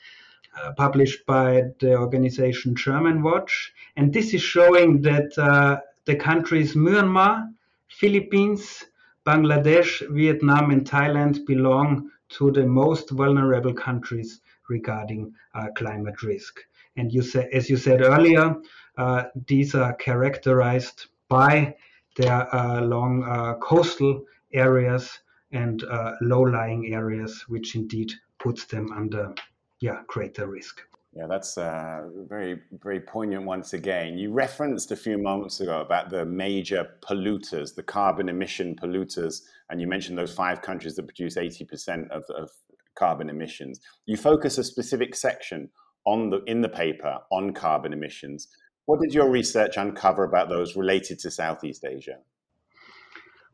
Uh, 0.58 0.72
published 0.72 1.24
by 1.26 1.62
the 1.78 1.94
organization 1.94 2.74
Germanwatch. 2.74 3.70
And 3.96 4.12
this 4.12 4.34
is 4.34 4.42
showing 4.42 5.00
that 5.02 5.38
uh, 5.38 5.78
the 6.06 6.16
countries 6.16 6.74
Myanmar, 6.74 7.52
Philippines, 7.86 8.84
Bangladesh, 9.26 10.08
Vietnam, 10.10 10.70
and 10.70 10.86
Thailand 10.86 11.46
belong 11.46 12.10
to 12.30 12.50
the 12.50 12.66
most 12.66 13.10
vulnerable 13.10 13.74
countries 13.74 14.40
regarding 14.68 15.34
uh, 15.54 15.66
climate 15.74 16.22
risk. 16.22 16.60
And 16.96 17.12
you 17.12 17.22
say, 17.22 17.48
as 17.52 17.68
you 17.68 17.76
said 17.76 18.02
earlier, 18.02 18.56
uh, 18.96 19.24
these 19.46 19.74
are 19.74 19.94
characterized 19.94 21.06
by 21.28 21.76
their 22.16 22.54
uh, 22.54 22.80
long 22.80 23.24
uh, 23.24 23.54
coastal 23.56 24.24
areas 24.52 25.20
and 25.52 25.84
uh, 25.84 26.12
low-lying 26.20 26.94
areas, 26.94 27.44
which 27.48 27.74
indeed 27.74 28.12
puts 28.38 28.64
them 28.64 28.90
under 28.92 29.34
yeah 29.80 30.02
greater 30.06 30.46
risk. 30.46 30.82
Yeah, 31.12 31.26
that's 31.28 31.56
very, 31.56 32.60
very 32.70 33.00
poignant 33.00 33.44
once 33.44 33.72
again. 33.72 34.16
You 34.16 34.32
referenced 34.32 34.92
a 34.92 34.96
few 34.96 35.18
moments 35.18 35.60
ago 35.60 35.80
about 35.80 36.08
the 36.08 36.24
major 36.24 36.86
polluters, 37.02 37.74
the 37.74 37.82
carbon 37.82 38.28
emission 38.28 38.76
polluters, 38.76 39.42
and 39.68 39.80
you 39.80 39.88
mentioned 39.88 40.16
those 40.16 40.32
five 40.32 40.62
countries 40.62 40.94
that 40.94 41.02
produce 41.02 41.34
80% 41.36 42.08
of, 42.10 42.22
of 42.30 42.50
carbon 42.96 43.28
emissions. 43.28 43.80
You 44.06 44.16
focus 44.16 44.56
a 44.58 44.64
specific 44.64 45.16
section 45.16 45.70
on 46.06 46.30
the 46.30 46.42
in 46.46 46.60
the 46.60 46.68
paper 46.68 47.18
on 47.30 47.54
carbon 47.54 47.92
emissions. 47.92 48.48
What 48.86 49.00
did 49.00 49.12
your 49.12 49.30
research 49.30 49.76
uncover 49.76 50.24
about 50.24 50.48
those 50.48 50.76
related 50.76 51.18
to 51.20 51.30
Southeast 51.30 51.84
Asia? 51.84 52.18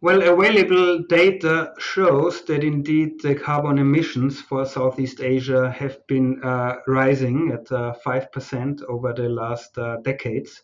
Well, 0.03 0.21
available 0.23 1.05
data 1.09 1.73
shows 1.79 2.43
that 2.45 2.63
indeed 2.63 3.21
the 3.23 3.35
carbon 3.35 3.79
emissions 3.79 4.41
for 4.41 4.67
Southeast 4.67 5.21
Asia 5.21 5.71
have 5.71 6.07
been 6.07 6.43
uh, 6.43 6.77
rising 6.87 7.51
at 7.53 7.73
uh, 7.73 7.95
5% 8.05 8.83
over 8.91 9.15
the 9.15 9.29
last 9.31 9.77
uh, 9.79 9.97
decades 10.03 10.63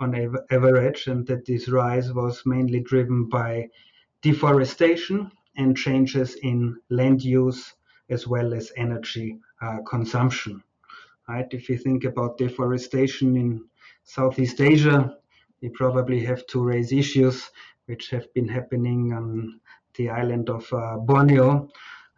on 0.00 0.14
av- 0.14 0.44
average, 0.50 1.08
and 1.08 1.26
that 1.26 1.44
this 1.44 1.68
rise 1.68 2.12
was 2.14 2.42
mainly 2.46 2.80
driven 2.80 3.28
by 3.28 3.68
deforestation 4.22 5.30
and 5.56 5.76
changes 5.76 6.36
in 6.36 6.80
land 6.88 7.22
use 7.22 7.74
as 8.08 8.26
well 8.26 8.54
as 8.54 8.72
energy 8.76 9.38
uh, 9.60 9.78
consumption. 9.86 10.62
Right? 11.28 11.46
If 11.50 11.68
you 11.68 11.76
think 11.76 12.04
about 12.04 12.38
deforestation 12.38 13.36
in 13.36 13.68
Southeast 14.04 14.58
Asia, 14.58 15.16
we 15.60 15.68
probably 15.68 16.24
have 16.24 16.46
to 16.46 16.62
raise 16.64 16.92
issues 16.92 17.50
which 17.90 18.08
have 18.10 18.32
been 18.34 18.46
happening 18.46 19.12
on 19.12 19.60
the 19.96 20.08
island 20.08 20.48
of 20.48 20.72
uh, 20.72 20.96
Borneo, 20.98 21.68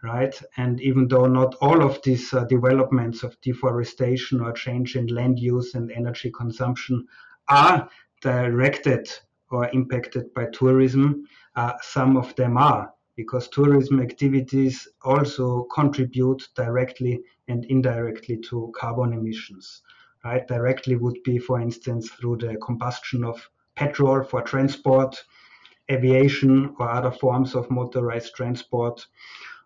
right? 0.03 0.35
And 0.59 0.79
even 0.83 1.09
though 1.09 1.25
not 1.27 1.55
all 1.63 1.83
of 1.83 1.99
these 2.03 2.35
uh, 2.35 2.45
developments 2.45 3.23
of 3.23 3.41
deforestation 3.41 4.43
or 4.43 4.53
change 4.53 4.97
in 4.97 5.07
land 5.07 5.39
use 5.39 5.75
and 5.75 5.91
energy 5.91 6.31
consumption 6.31 7.07
are 7.49 7.89
directed 8.21 9.11
or 9.51 9.71
impacted 9.71 10.33
by 10.35 10.47
tourism, 10.53 11.27
uh, 11.57 11.73
some 11.81 12.19
of 12.19 12.37
them 12.37 12.59
are 12.59 12.93
because 13.17 13.49
tourism 13.49 14.01
activities 14.01 14.87
also 15.03 15.65
contribute 15.75 16.49
directly 16.55 17.23
and 17.49 17.65
indirectly 17.67 18.37
to 18.49 18.71
carbon 18.79 19.15
emissions. 19.15 19.83
Right, 20.25 20.47
directly 20.47 20.97
would 20.97 21.21
be, 21.25 21.39
for 21.39 21.61
instance, 21.61 22.09
through 22.11 22.37
the 22.37 22.57
combustion 22.59 23.25
of 23.25 23.51
petrol 23.75 24.23
for 24.23 24.41
transport, 24.43 25.17
aviation 25.93 26.75
or 26.79 26.89
other 26.89 27.11
forms 27.11 27.55
of 27.55 27.71
motorized 27.71 28.35
transport 28.35 29.07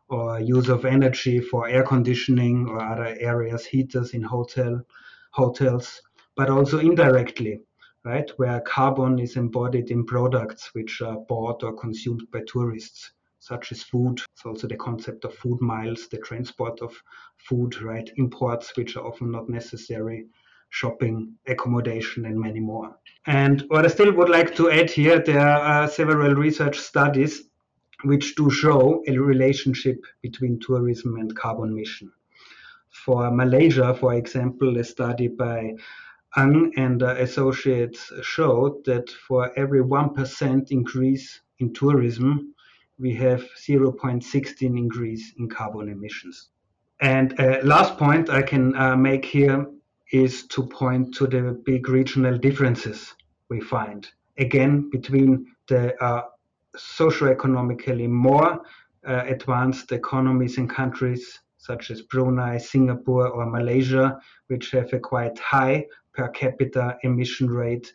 or 0.08 0.40
use 0.40 0.68
of 0.68 0.84
energy 0.84 1.40
for 1.40 1.68
air 1.68 1.82
conditioning 1.82 2.66
or 2.68 2.80
other 2.80 3.16
areas, 3.18 3.64
heaters 3.66 4.14
in 4.14 4.22
hotel 4.22 4.80
hotels, 5.32 6.00
but 6.36 6.50
also 6.50 6.78
indirectly, 6.78 7.60
right, 8.04 8.30
where 8.36 8.60
carbon 8.60 9.18
is 9.18 9.36
embodied 9.36 9.90
in 9.90 10.04
products 10.04 10.70
which 10.74 11.02
are 11.02 11.18
bought 11.28 11.62
or 11.62 11.76
consumed 11.76 12.22
by 12.32 12.40
tourists, 12.46 13.12
such 13.38 13.72
as 13.72 13.82
food. 13.82 14.20
It's 14.32 14.46
also 14.46 14.66
the 14.68 14.76
concept 14.76 15.24
of 15.24 15.34
food 15.34 15.60
miles, 15.60 16.08
the 16.08 16.18
transport 16.18 16.80
of 16.80 16.94
food, 17.36 17.80
right, 17.82 18.08
imports 18.16 18.76
which 18.76 18.96
are 18.96 19.06
often 19.06 19.30
not 19.30 19.48
necessary 19.48 20.26
shopping, 20.80 21.32
accommodation, 21.46 22.26
and 22.26 22.38
many 22.38 22.60
more. 22.60 22.94
And 23.26 23.64
what 23.68 23.86
I 23.86 23.88
still 23.88 24.12
would 24.12 24.28
like 24.28 24.54
to 24.56 24.70
add 24.70 24.90
here, 24.90 25.18
there 25.18 25.48
are 25.72 25.88
several 25.88 26.34
research 26.34 26.78
studies 26.78 27.44
which 28.04 28.34
do 28.34 28.50
show 28.50 29.02
a 29.08 29.16
relationship 29.16 29.98
between 30.20 30.60
tourism 30.60 31.16
and 31.16 31.34
carbon 31.34 31.70
emission. 31.70 32.12
For 32.90 33.30
Malaysia, 33.30 33.94
for 33.94 34.14
example, 34.14 34.76
a 34.76 34.84
study 34.84 35.28
by 35.28 35.72
Ang 36.36 36.72
and 36.76 37.00
associates 37.00 38.12
showed 38.22 38.84
that 38.84 39.08
for 39.26 39.58
every 39.58 39.80
1% 39.80 40.70
increase 40.70 41.40
in 41.58 41.72
tourism, 41.72 42.54
we 42.98 43.14
have 43.14 43.42
0.16 43.66 44.78
increase 44.84 45.32
in 45.38 45.48
carbon 45.48 45.88
emissions. 45.88 46.50
And 47.00 47.38
uh, 47.40 47.60
last 47.62 47.96
point 47.96 48.28
I 48.28 48.42
can 48.42 48.76
uh, 48.76 48.96
make 48.96 49.24
here 49.24 49.66
is 50.12 50.46
to 50.46 50.66
point 50.66 51.14
to 51.14 51.26
the 51.26 51.60
big 51.64 51.88
regional 51.88 52.38
differences 52.38 53.14
we 53.48 53.60
find 53.60 54.08
again 54.38 54.88
between 54.90 55.46
the 55.68 55.94
uh, 56.02 56.22
socioeconomically 56.76 58.08
more 58.08 58.60
uh, 59.06 59.22
advanced 59.26 59.92
economies 59.92 60.58
and 60.58 60.68
countries 60.68 61.40
such 61.58 61.90
as 61.90 62.02
Brunei, 62.02 62.58
Singapore, 62.58 63.28
or 63.28 63.46
Malaysia, 63.46 64.20
which 64.46 64.70
have 64.70 64.92
a 64.92 65.00
quite 65.00 65.36
high 65.38 65.86
per 66.14 66.28
capita 66.28 66.96
emission 67.02 67.50
rate, 67.50 67.92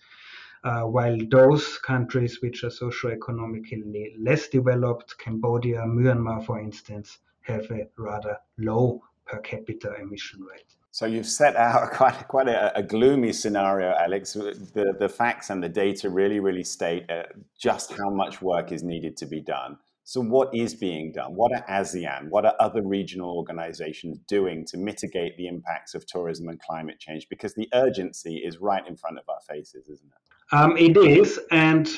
uh, 0.64 0.82
while 0.82 1.18
those 1.30 1.78
countries 1.78 2.42
which 2.42 2.64
are 2.64 2.70
socioeconomically 2.70 4.16
less 4.20 4.50
developed, 4.50 5.18
Cambodia, 5.18 5.84
Myanmar, 5.84 6.46
for 6.46 6.60
instance, 6.60 7.20
have 7.42 7.70
a 7.72 7.88
rather 7.98 8.38
low 8.58 9.02
per 9.26 9.40
capita 9.40 9.96
emission 10.02 10.42
rate. 10.44 10.76
So 10.92 11.06
you've 11.06 11.28
set 11.28 11.56
out 11.56 11.92
quite 11.94 12.28
quite 12.28 12.48
a, 12.48 12.78
a, 12.78 12.84
gloomy 12.84 13.34
scenario, 13.34 13.96
Alex. 13.98 14.34
The 14.34 14.94
the 15.00 15.10
facts 15.10 15.50
and 15.50 15.64
the 15.64 15.70
data 15.70 16.10
really 16.10 16.40
really 16.40 16.64
state 16.64 17.10
uh, 17.10 17.24
just 17.58 17.92
how 17.92 18.10
much 18.10 18.42
work 18.42 18.72
is 18.72 18.84
needed 18.84 19.18
to 19.18 19.26
be 19.26 19.42
done. 19.42 19.78
So 20.04 20.20
what 20.20 20.54
is 20.54 20.74
being 20.74 21.14
done? 21.14 21.36
What 21.36 21.54
are 21.54 21.64
ASEAN? 21.70 22.30
What 22.30 22.46
are 22.46 22.56
other 22.60 22.82
regional 22.82 23.30
organizations 23.38 24.18
doing 24.28 24.66
to 24.66 24.78
mitigate 24.78 25.38
the 25.38 25.48
impacts 25.48 25.94
of 25.94 26.06
tourism 26.06 26.50
and 26.50 26.60
climate 26.60 27.00
change? 27.00 27.30
Because 27.30 27.54
the 27.54 27.70
urgency 27.74 28.38
is 28.38 28.58
right 28.58 28.86
in 28.86 28.98
front 28.98 29.20
of 29.20 29.24
our 29.30 29.40
faces, 29.48 29.88
isn't 29.88 30.10
it? 30.10 30.56
Um, 30.56 30.76
it 30.76 30.98
is, 30.98 31.40
and 31.52 31.90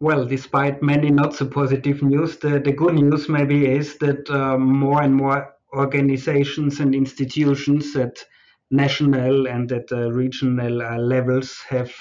well, 0.00 0.26
despite 0.26 0.82
many 0.82 1.10
not 1.10 1.34
so 1.34 1.46
positive 1.46 2.02
news, 2.02 2.36
the, 2.38 2.58
the 2.58 2.72
good 2.72 2.94
news 2.94 3.28
maybe 3.28 3.66
is 3.66 3.96
that 3.98 4.28
um, 4.28 4.62
more 4.78 5.00
and 5.00 5.14
more 5.14 5.54
organizations 5.74 6.80
and 6.80 6.94
institutions 6.94 7.96
at 7.96 8.24
national 8.70 9.46
and 9.48 9.70
at 9.72 9.90
uh, 9.92 10.10
regional 10.12 10.82
uh, 10.82 10.96
levels 10.98 11.58
have 11.68 11.92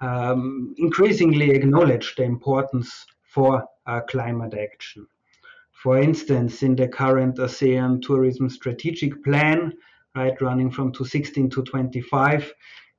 um, 0.00 0.74
increasingly 0.78 1.50
acknowledged 1.50 2.16
the 2.16 2.24
importance 2.24 3.06
for 3.22 3.64
uh, 3.86 4.00
climate 4.08 4.54
action. 4.54 5.06
For 5.82 5.98
instance, 5.98 6.62
in 6.62 6.76
the 6.76 6.88
current 6.88 7.38
ASEAN 7.38 8.02
Tourism 8.02 8.48
Strategic 8.48 9.24
Plan, 9.24 9.72
right, 10.14 10.40
running 10.40 10.70
from 10.70 10.92
2016 10.92 11.50
to 11.50 11.62
25, 11.62 12.52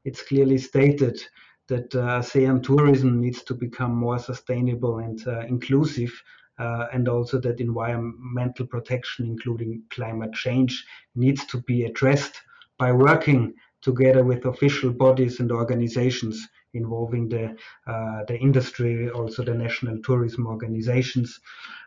it's 0.05 0.21
clearly 0.21 0.57
stated 0.57 1.21
that 1.67 1.95
uh, 1.95 2.19
ASEAN 2.19 2.61
tourism 2.61 3.21
needs 3.21 3.41
to 3.43 3.53
become 3.53 3.95
more 3.95 4.19
sustainable 4.19 4.99
and 4.99 5.25
uh, 5.27 5.41
inclusive 5.41 6.11
uh, 6.59 6.87
and 6.93 7.07
also 7.07 7.39
that 7.39 7.59
environmental 7.59 8.65
protection, 8.65 9.25
including 9.25 9.83
climate 9.89 10.33
change, 10.33 10.85
needs 11.15 11.45
to 11.45 11.57
be 11.61 11.85
addressed 11.85 12.41
by 12.77 12.91
working 12.91 13.53
together 13.81 14.23
with 14.23 14.45
official 14.45 14.91
bodies 14.91 15.39
and 15.39 15.51
organizations 15.51 16.47
involving 16.73 17.29
the 17.29 17.55
uh, 17.87 18.23
the 18.27 18.37
industry, 18.39 19.09
also 19.09 19.43
the 19.43 19.53
national 19.53 19.97
tourism 20.01 20.47
organizations, 20.47 21.39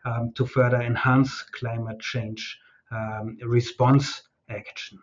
um, 0.04 0.32
to 0.34 0.46
further 0.46 0.80
enhance 0.80 1.42
climate 1.58 2.00
change 2.00 2.58
um, 2.90 3.36
response 3.42 4.22
action. 4.48 4.98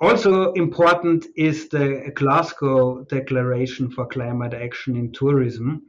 Also 0.00 0.52
important 0.52 1.26
is 1.36 1.68
the 1.68 2.10
Glasgow 2.16 3.04
Declaration 3.04 3.90
for 3.90 4.06
Climate 4.06 4.52
Action 4.52 4.96
in 4.96 5.12
Tourism, 5.12 5.82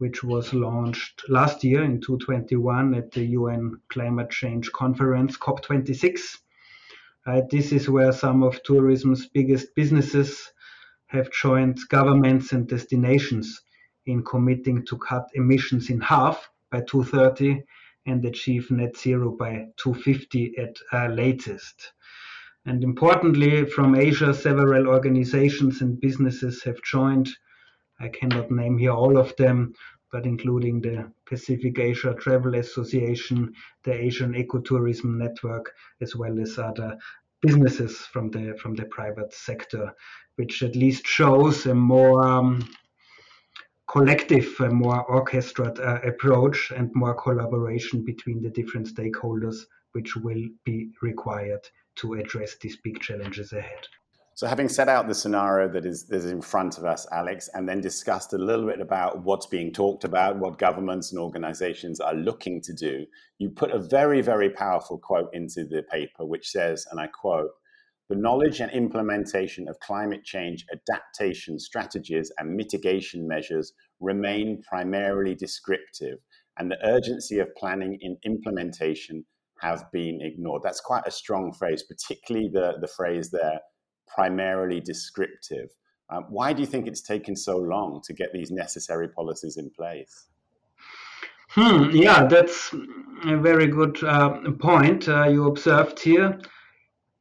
which 0.00 0.24
was 0.24 0.54
launched 0.54 1.22
last 1.28 1.62
year 1.62 1.84
in 1.84 2.00
2021 2.00 2.94
at 2.94 3.10
the 3.12 3.22
UN 3.38 3.78
Climate 3.90 4.30
Change 4.30 4.72
Conference, 4.72 5.36
COP26. 5.36 6.38
Uh, 7.26 7.42
this 7.50 7.70
is 7.70 7.86
where 7.86 8.10
some 8.10 8.42
of 8.42 8.62
tourism's 8.62 9.26
biggest 9.26 9.74
businesses 9.74 10.52
have 11.08 11.30
joined 11.30 11.78
governments 11.90 12.52
and 12.52 12.66
destinations 12.66 13.60
in 14.06 14.24
committing 14.24 14.86
to 14.86 14.96
cut 14.96 15.28
emissions 15.34 15.90
in 15.90 16.00
half 16.00 16.48
by 16.70 16.80
2030 16.80 17.62
and 18.06 18.24
achieve 18.24 18.70
net 18.70 18.96
zero 18.96 19.36
by 19.38 19.66
2050 19.76 20.56
at 20.56 20.76
uh, 20.94 21.08
latest. 21.08 21.92
And 22.64 22.82
importantly, 22.82 23.66
from 23.66 23.94
Asia, 23.94 24.32
several 24.32 24.88
organizations 24.88 25.82
and 25.82 26.00
businesses 26.00 26.62
have 26.62 26.80
joined 26.82 27.28
I 28.00 28.08
cannot 28.08 28.50
name 28.50 28.78
here 28.78 28.92
all 28.92 29.18
of 29.18 29.36
them, 29.36 29.74
but 30.10 30.24
including 30.26 30.80
the 30.80 31.12
Pacific 31.26 31.78
Asia 31.78 32.14
Travel 32.14 32.54
Association, 32.54 33.52
the 33.84 33.92
Asian 33.92 34.32
Ecotourism 34.32 35.16
Network, 35.18 35.72
as 36.00 36.16
well 36.16 36.40
as 36.40 36.58
other 36.58 36.98
businesses 37.42 37.98
from 37.98 38.30
the 38.30 38.56
from 38.60 38.74
the 38.74 38.86
private 38.86 39.32
sector, 39.32 39.92
which 40.36 40.62
at 40.62 40.74
least 40.74 41.06
shows 41.06 41.66
a 41.66 41.74
more 41.74 42.26
um, 42.26 42.68
collective, 43.86 44.48
a 44.60 44.70
more 44.70 45.04
orchestrated 45.04 45.80
uh, 45.80 46.00
approach 46.04 46.72
and 46.74 46.94
more 46.94 47.14
collaboration 47.14 48.04
between 48.04 48.40
the 48.40 48.50
different 48.50 48.86
stakeholders, 48.86 49.66
which 49.92 50.16
will 50.16 50.44
be 50.64 50.90
required 51.02 51.68
to 51.96 52.14
address 52.14 52.56
these 52.56 52.76
big 52.76 53.00
challenges 53.00 53.52
ahead. 53.52 53.86
So, 54.40 54.46
having 54.46 54.70
set 54.70 54.88
out 54.88 55.06
the 55.06 55.14
scenario 55.14 55.68
that 55.68 55.84
is, 55.84 56.06
that 56.06 56.16
is 56.16 56.24
in 56.24 56.40
front 56.40 56.78
of 56.78 56.86
us, 56.86 57.06
Alex, 57.12 57.50
and 57.52 57.68
then 57.68 57.82
discussed 57.82 58.32
a 58.32 58.38
little 58.38 58.64
bit 58.64 58.80
about 58.80 59.22
what's 59.22 59.44
being 59.44 59.70
talked 59.70 60.04
about, 60.04 60.38
what 60.38 60.56
governments 60.56 61.12
and 61.12 61.20
organizations 61.20 62.00
are 62.00 62.14
looking 62.14 62.62
to 62.62 62.72
do, 62.72 63.04
you 63.36 63.50
put 63.50 63.70
a 63.70 63.78
very, 63.78 64.22
very 64.22 64.48
powerful 64.48 64.96
quote 64.96 65.28
into 65.34 65.66
the 65.66 65.82
paper, 65.92 66.24
which 66.24 66.48
says, 66.48 66.86
and 66.90 66.98
I 66.98 67.08
quote, 67.08 67.50
the 68.08 68.16
knowledge 68.16 68.60
and 68.60 68.72
implementation 68.72 69.68
of 69.68 69.78
climate 69.80 70.24
change 70.24 70.64
adaptation 70.72 71.58
strategies 71.58 72.32
and 72.38 72.56
mitigation 72.56 73.28
measures 73.28 73.74
remain 74.00 74.62
primarily 74.66 75.34
descriptive, 75.34 76.16
and 76.58 76.70
the 76.70 76.82
urgency 76.82 77.40
of 77.40 77.54
planning 77.56 77.98
in 78.00 78.16
implementation 78.24 79.22
have 79.60 79.84
been 79.92 80.22
ignored. 80.22 80.62
That's 80.64 80.80
quite 80.80 81.06
a 81.06 81.10
strong 81.10 81.52
phrase, 81.52 81.82
particularly 81.82 82.48
the, 82.50 82.78
the 82.80 82.88
phrase 82.88 83.30
there 83.30 83.60
primarily 84.14 84.80
descriptive. 84.80 85.70
Um, 86.10 86.26
why 86.28 86.52
do 86.52 86.60
you 86.60 86.66
think 86.66 86.86
it's 86.86 87.02
taken 87.02 87.36
so 87.36 87.56
long 87.56 88.00
to 88.04 88.12
get 88.12 88.32
these 88.32 88.50
necessary 88.50 89.08
policies 89.08 89.56
in 89.56 89.70
place? 89.70 90.26
Hmm, 91.50 91.90
yeah, 91.92 92.26
that's 92.26 92.72
a 93.24 93.36
very 93.36 93.66
good 93.66 94.02
uh, 94.04 94.40
point 94.58 95.08
uh, 95.08 95.28
you 95.28 95.46
observed 95.46 95.98
here. 96.00 96.38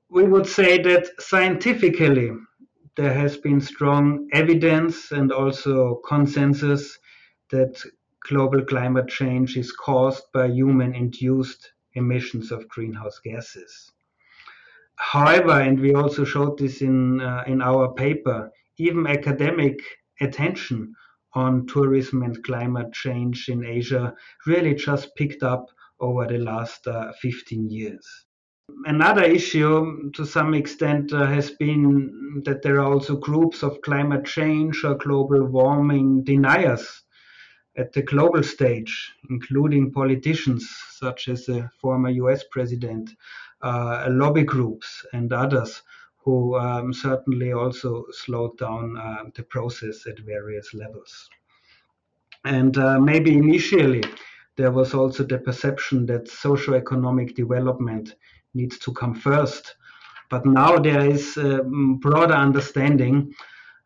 We 0.09 0.23
would 0.23 0.47
say 0.47 0.81
that 0.81 1.07
scientifically 1.19 2.31
there 2.95 3.13
has 3.13 3.37
been 3.37 3.61
strong 3.61 4.27
evidence 4.33 5.11
and 5.11 5.31
also 5.31 6.01
consensus 6.07 6.97
that 7.51 7.81
global 8.27 8.63
climate 8.65 9.07
change 9.07 9.57
is 9.57 9.71
caused 9.71 10.23
by 10.33 10.47
human 10.47 10.93
induced 10.93 11.71
emissions 11.93 12.51
of 12.51 12.67
greenhouse 12.67 13.19
gases. 13.23 13.91
However, 14.99 15.61
and 15.61 15.79
we 15.79 15.93
also 15.93 16.25
showed 16.25 16.57
this 16.59 16.81
in 16.81 17.21
uh, 17.21 17.43
in 17.47 17.61
our 17.61 17.93
paper, 17.93 18.51
even 18.77 19.07
academic 19.07 19.79
attention 20.21 20.93
on 21.33 21.65
tourism 21.67 22.23
and 22.23 22.43
climate 22.43 22.91
change 22.91 23.47
in 23.49 23.65
Asia 23.65 24.13
really 24.45 24.75
just 24.75 25.15
picked 25.15 25.41
up 25.41 25.69
over 26.01 26.27
the 26.27 26.37
last 26.37 26.85
uh, 26.87 27.13
15 27.21 27.69
years. 27.69 28.05
Another 28.85 29.23
issue 29.23 30.11
to 30.11 30.25
some 30.25 30.53
extent 30.53 31.13
uh, 31.13 31.25
has 31.25 31.51
been 31.51 32.41
that 32.45 32.61
there 32.61 32.75
are 32.79 32.91
also 32.93 33.15
groups 33.15 33.63
of 33.63 33.81
climate 33.81 34.25
change 34.25 34.83
or 34.83 34.95
global 34.95 35.45
warming 35.45 36.23
deniers 36.23 37.03
at 37.77 37.93
the 37.93 38.01
global 38.01 38.43
stage, 38.43 39.13
including 39.29 39.91
politicians 39.91 40.69
such 40.91 41.29
as 41.29 41.45
the 41.45 41.69
former 41.79 42.09
US 42.09 42.43
president 42.51 43.09
lobby 43.63 44.43
groups 44.43 45.05
and 45.13 45.31
others 45.33 45.81
who 46.17 46.55
um, 46.57 46.93
certainly 46.93 47.53
also 47.53 48.05
slowed 48.11 48.57
down 48.57 48.97
uh, 48.97 49.23
the 49.35 49.43
process 49.43 50.05
at 50.05 50.19
various 50.19 50.73
levels. 50.73 51.29
And 52.45 52.77
uh, 52.77 52.99
maybe 52.99 53.33
initially 53.33 54.03
there 54.57 54.71
was 54.71 54.93
also 54.93 55.23
the 55.23 55.39
perception 55.39 56.05
that 56.07 56.25
socioeconomic 56.25 57.35
development 57.35 58.15
needs 58.53 58.77
to 58.79 58.93
come 58.93 59.15
first. 59.15 59.75
But 60.29 60.45
now 60.45 60.77
there 60.77 61.05
is 61.09 61.37
a 61.37 61.63
broader 61.99 62.33
understanding, 62.33 63.33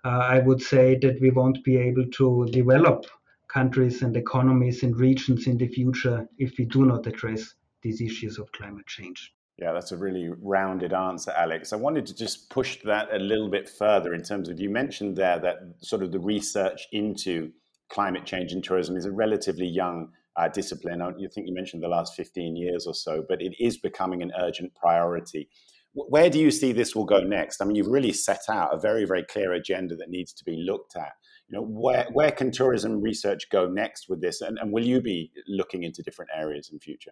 uh, 0.04 0.10
I 0.36 0.40
would 0.40 0.62
say, 0.62 0.98
that 1.02 1.22
we 1.22 1.30
won't 1.30 1.64
be 1.64 1.78
able 1.78 2.08
to 2.08 2.48
develop 2.52 3.06
countries 3.48 4.02
and 4.02 4.18
economies 4.18 4.84
and 4.84 5.00
regions 5.00 5.48
in 5.48 5.58
the 5.58 5.68
future 5.68 6.28
if 6.38 6.58
we 6.58 6.66
do 6.66 6.86
not 6.86 7.06
address 7.08 7.54
these 7.84 8.02
issues 8.02 8.40
of 8.40 8.52
climate 8.52 8.88
change. 8.88 9.34
Yeah, 9.58 9.72
that's 9.72 9.92
a 9.92 9.98
really 9.98 10.30
rounded 10.42 10.94
answer, 10.94 11.32
Alex. 11.32 11.74
I 11.74 11.76
wanted 11.76 12.08
to 12.08 12.16
just 12.16 12.50
push 12.50 12.80
that 12.86 13.14
a 13.14 13.20
little 13.20 13.50
bit 13.50 13.70
further 13.70 14.14
in 14.14 14.24
terms 14.24 14.50
of 14.50 14.60
you 14.60 14.70
mentioned 14.70 15.16
there 15.16 15.38
that 15.40 15.58
sort 15.80 16.02
of 16.02 16.12
the 16.12 16.20
research 16.20 16.88
into 16.92 17.52
climate 17.90 18.26
change 18.26 18.52
and 18.52 18.64
tourism 18.64 18.98
is 18.98 19.06
a 19.06 19.12
relatively 19.12 19.68
young 19.68 20.10
uh, 20.36 20.48
discipline. 20.48 21.02
I 21.02 21.12
think 21.34 21.48
you 21.48 21.54
mentioned 21.54 21.84
the 21.84 21.88
last 21.88 22.16
15 22.16 22.56
years 22.56 22.88
or 22.88 22.96
so, 22.96 23.24
but 23.28 23.42
it 23.42 23.54
is 23.60 23.78
becoming 23.78 24.24
an 24.24 24.32
urgent 24.40 24.74
priority. 24.74 25.48
Where 25.94 26.32
do 26.32 26.40
you 26.40 26.50
see 26.50 26.72
this 26.72 26.96
will 26.96 27.06
go 27.06 27.20
next? 27.20 27.62
I 27.62 27.66
mean, 27.66 27.76
you've 27.76 27.86
really 27.86 28.14
set 28.14 28.42
out 28.50 28.74
a 28.74 28.80
very, 28.80 29.06
very 29.06 29.24
clear 29.24 29.54
agenda 29.54 29.96
that 29.98 30.10
needs 30.10 30.34
to 30.34 30.44
be 30.44 30.66
looked 30.68 30.96
at. 30.96 31.12
You 31.48 31.58
know, 31.58 31.64
where, 31.64 32.08
where 32.12 32.32
can 32.32 32.50
tourism 32.52 33.00
research 33.00 33.52
go 33.52 33.68
next 33.68 34.10
with 34.10 34.20
this? 34.20 34.42
And, 34.42 34.58
and 34.58 34.72
will 34.72 34.84
you 34.84 35.02
be 35.02 35.32
looking 35.48 35.84
into 35.84 36.02
different 36.02 36.32
areas 36.36 36.72
in 36.74 36.80
future? 36.80 37.12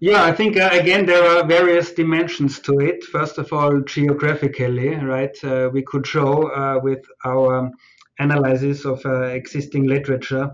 Yeah, 0.00 0.24
I 0.24 0.32
think 0.32 0.58
uh, 0.58 0.68
again 0.72 1.06
there 1.06 1.24
are 1.24 1.46
various 1.46 1.92
dimensions 1.92 2.60
to 2.60 2.80
it. 2.80 3.02
First 3.04 3.38
of 3.38 3.50
all, 3.50 3.80
geographically, 3.80 4.94
right? 4.94 5.34
Uh, 5.42 5.70
we 5.72 5.82
could 5.82 6.06
show 6.06 6.50
uh, 6.52 6.80
with 6.82 7.02
our 7.24 7.70
analysis 8.18 8.84
of 8.84 9.00
uh, 9.06 9.22
existing 9.28 9.86
literature 9.86 10.50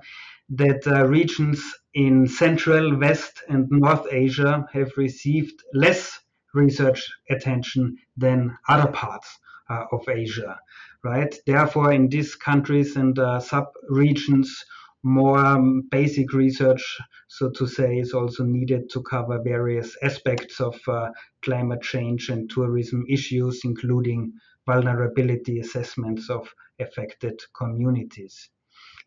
that 0.50 0.86
uh, 0.86 1.06
regions 1.08 1.60
in 1.94 2.28
Central, 2.28 2.96
West, 2.96 3.42
and 3.48 3.66
North 3.70 4.06
Asia 4.12 4.64
have 4.72 4.92
received 4.96 5.60
less 5.74 6.20
research 6.54 7.04
attention 7.28 7.96
than 8.16 8.56
other 8.68 8.92
parts 8.92 9.38
uh, 9.68 9.86
of 9.90 10.08
Asia, 10.08 10.56
right? 11.02 11.34
Therefore, 11.46 11.92
in 11.92 12.08
these 12.08 12.36
countries 12.36 12.94
and 12.94 13.18
sub-regions, 13.42 14.64
more 15.02 15.38
um, 15.38 15.82
basic 15.90 16.32
research, 16.32 16.82
so 17.28 17.50
to 17.50 17.66
say, 17.66 17.98
is 17.98 18.12
also 18.12 18.44
needed 18.44 18.88
to 18.90 19.02
cover 19.02 19.40
various 19.42 19.96
aspects 20.02 20.60
of 20.60 20.78
uh, 20.88 21.10
climate 21.42 21.82
change 21.82 22.28
and 22.28 22.48
tourism 22.50 23.04
issues, 23.08 23.62
including 23.64 24.32
vulnerability 24.66 25.58
assessments 25.58 26.30
of 26.30 26.48
affected 26.78 27.40
communities. 27.56 28.48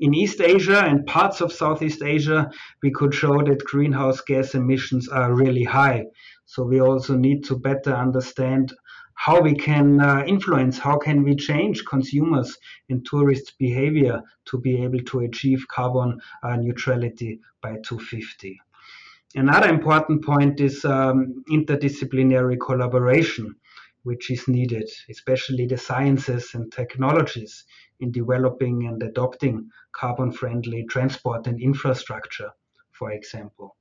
In 0.01 0.13
East 0.13 0.41
Asia 0.41 0.79
and 0.79 1.05
parts 1.05 1.39
of 1.39 1.53
Southeast 1.53 2.03
Asia, 2.03 2.49
we 2.84 2.91
could 2.91 3.13
show 3.13 3.41
that 3.43 3.63
greenhouse 3.63 4.19
gas 4.19 4.53
emissions 4.53 5.08
are 5.08 5.34
really 5.34 5.63
high. 5.63 6.03
So 6.45 6.63
we 6.63 6.81
also 6.81 7.15
need 7.15 7.45
to 7.45 7.58
better 7.58 7.93
understand 7.93 8.73
how 9.15 9.41
we 9.41 9.56
can 9.56 9.99
uh, 9.99 10.23
influence, 10.28 10.78
how 10.78 10.97
can 10.97 11.23
we 11.23 11.36
change 11.36 11.84
consumers 11.86 12.56
and 12.89 13.06
tourists' 13.06 13.51
behavior 13.58 14.21
to 14.45 14.60
be 14.60 14.84
able 14.84 14.99
to 14.99 15.21
achieve 15.21 15.65
carbon 15.67 16.19
uh, 16.43 16.56
neutrality 16.58 17.39
by 17.62 17.75
2050. 17.75 18.60
Another 19.36 19.67
important 19.67 20.23
point 20.23 20.60
is 20.60 20.86
um, 20.86 21.43
interdisciplinary 21.49 22.58
collaboration, 22.60 23.56
which 24.04 24.30
is 24.32 24.47
needed, 24.47 24.89
especially 25.10 25.65
the 25.65 25.78
sciences 25.78 26.51
and 26.54 26.71
technologies 26.71 27.65
in 27.99 28.12
developing 28.12 28.88
and 28.88 29.01
adopting 29.04 29.69
carbon 29.91 30.32
friendly 30.32 30.86
transport 30.89 31.47
and 31.47 31.60
infrastructure, 31.62 32.49
for 32.91 33.12
example. 33.12 33.75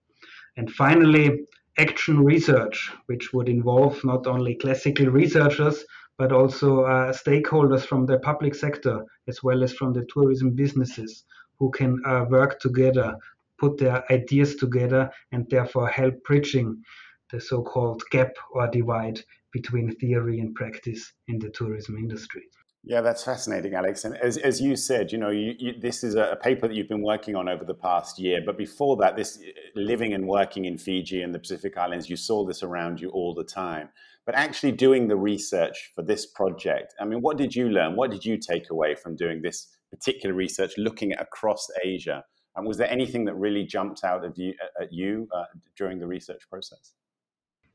And 0.56 0.72
finally, 0.72 1.46
action 1.78 2.22
research, 2.22 2.90
which 3.06 3.32
would 3.32 3.48
involve 3.48 4.02
not 4.04 4.26
only 4.26 4.54
classical 4.54 5.06
researchers, 5.06 5.84
but 6.16 6.32
also 6.32 6.84
uh, 6.84 7.12
stakeholders 7.12 7.84
from 7.84 8.06
the 8.06 8.18
public 8.18 8.54
sector, 8.54 9.04
as 9.26 9.42
well 9.42 9.64
as 9.64 9.72
from 9.72 9.92
the 9.92 10.06
tourism 10.12 10.50
businesses, 10.50 11.24
who 11.58 11.70
can 11.70 12.00
uh, 12.06 12.24
work 12.28 12.60
together, 12.60 13.16
put 13.58 13.76
their 13.78 14.04
ideas 14.12 14.56
together, 14.56 15.10
and 15.32 15.48
therefore 15.50 15.88
help 15.88 16.14
bridging 16.24 16.82
the 17.30 17.40
so 17.40 17.62
called 17.62 18.02
gap 18.10 18.32
or 18.52 18.68
divide 18.68 19.20
between 19.52 19.94
theory 19.96 20.40
and 20.40 20.54
practice 20.54 21.12
in 21.28 21.38
the 21.38 21.50
tourism 21.50 21.96
industry. 21.96 22.42
Yeah, 22.86 23.00
that's 23.00 23.24
fascinating, 23.24 23.72
Alex. 23.72 24.04
And 24.04 24.14
as, 24.18 24.36
as 24.36 24.60
you 24.60 24.76
said, 24.76 25.10
you 25.10 25.16
know, 25.16 25.30
you, 25.30 25.54
you, 25.58 25.72
this 25.80 26.04
is 26.04 26.16
a, 26.16 26.36
paper 26.42 26.68
that 26.68 26.74
you've 26.74 26.88
been 26.88 27.02
working 27.02 27.34
on 27.34 27.48
over 27.48 27.64
the 27.64 27.74
past 27.74 28.18
year. 28.18 28.42
But 28.44 28.58
before 28.58 28.96
that, 28.98 29.16
this 29.16 29.40
living 29.74 30.12
and 30.12 30.28
working 30.28 30.66
in 30.66 30.76
Fiji 30.76 31.22
and 31.22 31.34
the 31.34 31.38
Pacific 31.38 31.78
Islands, 31.78 32.10
you 32.10 32.16
saw 32.16 32.44
this 32.44 32.62
around 32.62 33.00
you 33.00 33.08
all 33.10 33.32
the 33.32 33.44
time. 33.44 33.88
But 34.26 34.34
actually 34.34 34.72
doing 34.72 35.08
the 35.08 35.16
research 35.16 35.92
for 35.94 36.02
this 36.02 36.26
project, 36.26 36.94
I 37.00 37.06
mean, 37.06 37.22
what 37.22 37.38
did 37.38 37.54
you 37.54 37.70
learn? 37.70 37.96
What 37.96 38.10
did 38.10 38.22
you 38.22 38.36
take 38.36 38.68
away 38.68 38.94
from 38.94 39.16
doing 39.16 39.40
this 39.40 39.68
particular 39.90 40.34
research, 40.34 40.74
looking 40.76 41.12
at 41.12 41.22
across 41.22 41.66
Asia? 41.82 42.22
And 42.54 42.66
was 42.66 42.76
there 42.76 42.90
anything 42.90 43.24
that 43.24 43.34
really 43.34 43.64
jumped 43.64 44.04
out 44.04 44.26
at 44.26 44.36
you, 44.36 44.52
at 44.78 44.92
you 44.92 45.26
uh, 45.34 45.44
during 45.76 45.98
the 45.98 46.06
research 46.06 46.42
process? 46.50 46.92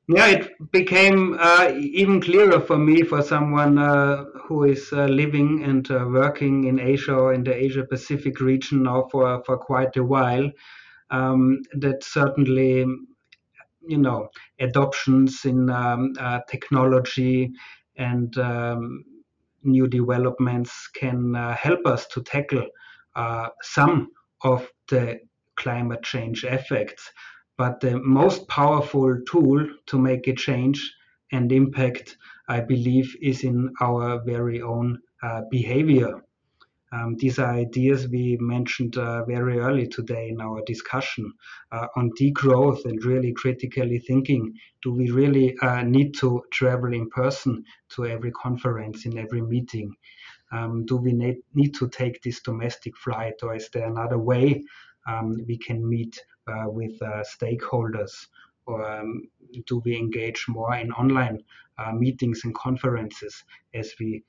Yeah, 0.09 0.25
it 0.25 0.71
became 0.71 1.37
uh, 1.39 1.71
even 1.75 2.19
clearer 2.19 2.59
for 2.59 2.79
me, 2.79 3.03
for 3.03 3.21
someone 3.21 3.77
uh, 3.77 4.23
who 4.43 4.63
is 4.63 4.91
uh, 4.91 5.05
living 5.05 5.63
and 5.63 5.89
uh, 5.91 6.03
working 6.09 6.63
in 6.63 6.79
Asia 6.79 7.13
or 7.13 7.31
in 7.31 7.43
the 7.43 7.53
Asia 7.53 7.83
Pacific 7.83 8.39
region 8.39 8.81
now 8.81 9.07
for, 9.11 9.43
for 9.43 9.55
quite 9.55 9.95
a 9.97 10.03
while, 10.03 10.49
um, 11.11 11.61
that 11.73 12.03
certainly, 12.03 12.85
you 13.87 13.97
know, 13.99 14.29
adoptions 14.59 15.45
in 15.45 15.69
um, 15.69 16.13
uh, 16.19 16.39
technology 16.49 17.51
and 17.95 18.35
um, 18.39 19.03
new 19.61 19.87
developments 19.87 20.89
can 20.95 21.35
uh, 21.35 21.55
help 21.55 21.85
us 21.85 22.07
to 22.07 22.23
tackle 22.23 22.65
some 23.61 24.07
of 24.41 24.67
the 24.89 25.19
climate 25.55 26.01
change 26.01 26.45
effects. 26.45 27.11
But 27.59 27.81
the 27.81 27.99
most 27.99 28.47
powerful 28.47 29.19
tool 29.29 29.67
to 29.87 29.99
make 29.99 30.27
a 30.27 30.33
change 30.33 30.79
and 31.33 31.51
impact, 31.51 32.15
I 32.47 32.61
believe, 32.61 33.13
is 33.21 33.43
in 33.43 33.73
our 33.81 34.23
very 34.23 34.61
own 34.61 35.01
uh, 35.21 35.41
behavior. 35.51 36.23
Um, 36.93 37.17
these 37.17 37.37
are 37.37 37.53
ideas 37.53 38.07
we 38.07 38.37
mentioned 38.39 38.95
uh, 38.97 39.25
very 39.25 39.59
early 39.59 39.87
today 39.87 40.29
in 40.29 40.39
our 40.39 40.63
discussion 40.65 41.33
uh, 41.73 41.87
on 41.97 42.11
degrowth 42.19 42.85
and 42.85 43.03
really 43.03 43.33
critically 43.33 43.99
thinking 43.99 44.53
do 44.81 44.93
we 44.93 45.11
really 45.11 45.57
uh, 45.59 45.83
need 45.83 46.13
to 46.21 46.41
travel 46.51 46.93
in 46.93 47.09
person 47.09 47.65
to 47.89 48.05
every 48.05 48.31
conference, 48.31 49.05
in 49.05 49.17
every 49.17 49.41
meeting? 49.41 49.93
Um, 50.53 50.85
do 50.85 50.95
we 50.95 51.11
need, 51.11 51.39
need 51.53 51.75
to 51.75 51.89
take 51.89 52.21
this 52.21 52.39
domestic 52.39 52.95
flight, 52.97 53.35
or 53.43 53.53
is 53.53 53.69
there 53.73 53.85
another 53.85 54.17
way 54.17 54.63
um, 55.07 55.43
we 55.47 55.57
can 55.57 55.87
meet 55.87 56.21
uh, 56.47 56.69
with 56.69 57.01
uh, 57.01 57.23
stakeholders? 57.23 58.27
Or 58.65 58.89
um, 58.89 59.23
do 59.65 59.81
we 59.85 59.97
engage 59.97 60.45
more 60.47 60.75
in 60.75 60.91
online 60.91 61.43
uh, 61.77 61.91
meetings 61.91 62.41
and 62.43 62.53
conferences 62.55 63.43
as 63.73 63.93
we 63.99 64.23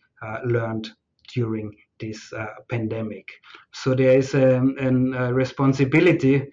learned 0.45 0.91
during 1.35 1.75
this 1.99 2.33
pandemic? 2.69 3.29
So 3.73 3.95
there 3.95 4.17
is 4.17 4.35
um, 4.35 4.77
a 5.15 5.33
responsibility 5.33 6.51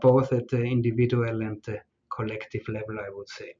both 0.00 0.32
at 0.32 0.48
the 0.48 0.62
individual 0.62 1.42
and 1.42 1.62
the 1.64 1.80
collective 2.08 2.66
level, 2.68 2.98
I 3.00 3.10
would 3.10 3.28
say. 3.28 3.54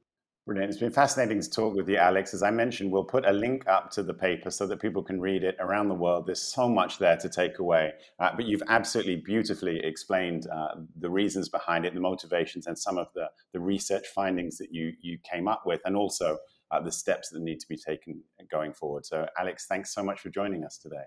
Brilliant. 0.45 0.69
It's 0.69 0.79
been 0.79 0.91
fascinating 0.91 1.41
to 1.41 1.49
talk 1.49 1.73
with 1.73 1.89
you, 1.89 1.97
Alex. 1.97 2.35
As 2.35 2.43
I 2.43 2.51
mentioned, 2.51 2.91
we'll 2.91 3.03
put 3.03 3.25
a 3.25 3.31
link 3.31 3.67
up 3.67 3.89
to 3.91 4.03
the 4.03 4.13
paper 4.13 4.51
so 4.51 4.67
that 4.67 4.79
people 4.79 5.01
can 5.01 5.19
read 5.19 5.43
it 5.43 5.55
around 5.59 5.89
the 5.89 5.95
world. 5.95 6.27
There's 6.27 6.39
so 6.41 6.69
much 6.69 6.99
there 6.99 7.17
to 7.17 7.27
take 7.27 7.57
away. 7.57 7.93
Uh, 8.19 8.29
but 8.35 8.45
you've 8.45 8.61
absolutely 8.67 9.15
beautifully 9.15 9.83
explained 9.83 10.45
uh, 10.53 10.75
the 10.99 11.09
reasons 11.09 11.49
behind 11.49 11.83
it, 11.83 11.95
the 11.95 11.99
motivations, 11.99 12.67
and 12.67 12.77
some 12.77 12.99
of 12.99 13.07
the, 13.15 13.27
the 13.53 13.59
research 13.59 14.05
findings 14.13 14.59
that 14.59 14.71
you, 14.71 14.93
you 15.01 15.17
came 15.23 15.47
up 15.47 15.63
with, 15.65 15.81
and 15.83 15.95
also 15.95 16.37
uh, 16.69 16.79
the 16.79 16.91
steps 16.91 17.29
that 17.29 17.41
need 17.41 17.59
to 17.59 17.67
be 17.67 17.77
taken 17.77 18.21
going 18.51 18.71
forward. 18.71 19.03
So, 19.03 19.25
Alex, 19.39 19.65
thanks 19.65 19.95
so 19.95 20.03
much 20.03 20.19
for 20.19 20.29
joining 20.29 20.63
us 20.63 20.77
today. 20.77 21.05